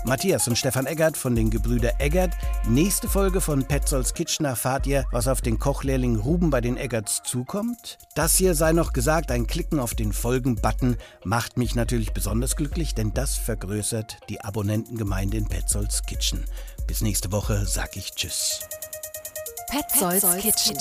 Matthias 0.04 0.48
und 0.48 0.56
Stefan 0.56 0.88
Eggert 0.88 1.16
von 1.16 1.36
den 1.36 1.50
Gebrüder 1.50 1.94
Eggert. 2.00 2.34
Nächste 2.68 3.08
Folge 3.08 3.40
von 3.40 3.64
Petzolds 3.64 4.14
Kitchen 4.14 4.46
erfahrt 4.46 4.88
ihr, 4.88 5.06
was 5.12 5.28
auf 5.28 5.42
den 5.42 5.60
Kochlehrling 5.60 6.18
Ruben 6.18 6.50
bei 6.50 6.60
den 6.60 6.78
Eggerts 6.78 7.22
zukommt. 7.24 7.98
Das 8.16 8.36
hier 8.36 8.56
sei 8.56 8.74
noch 8.74 8.94
gesagt, 8.94 9.32
ein 9.32 9.48
Klicken 9.48 9.80
auf 9.80 9.94
den 9.94 10.14
Folgen-Button 10.14 10.98
macht 11.24 11.58
mich 11.58 11.76
natürlich 11.76 12.14
besonders 12.14 12.56
glücklich, 12.56 12.96
denn 12.96 13.14
das 13.14 13.36
vergrößert 13.36 14.18
die 14.30 14.42
Abonnentengemeinde 14.42 15.38
in 15.38 15.48
Petzolds 15.48 16.04
Kitchen. 16.04 16.46
Bis 16.88 17.02
nächste 17.02 17.32
Woche 17.32 17.66
sag 17.66 17.96
ich 17.96 18.12
Tschüss. 18.12 18.60
Petzolds 19.70 20.38
Kitchen. 20.38 20.78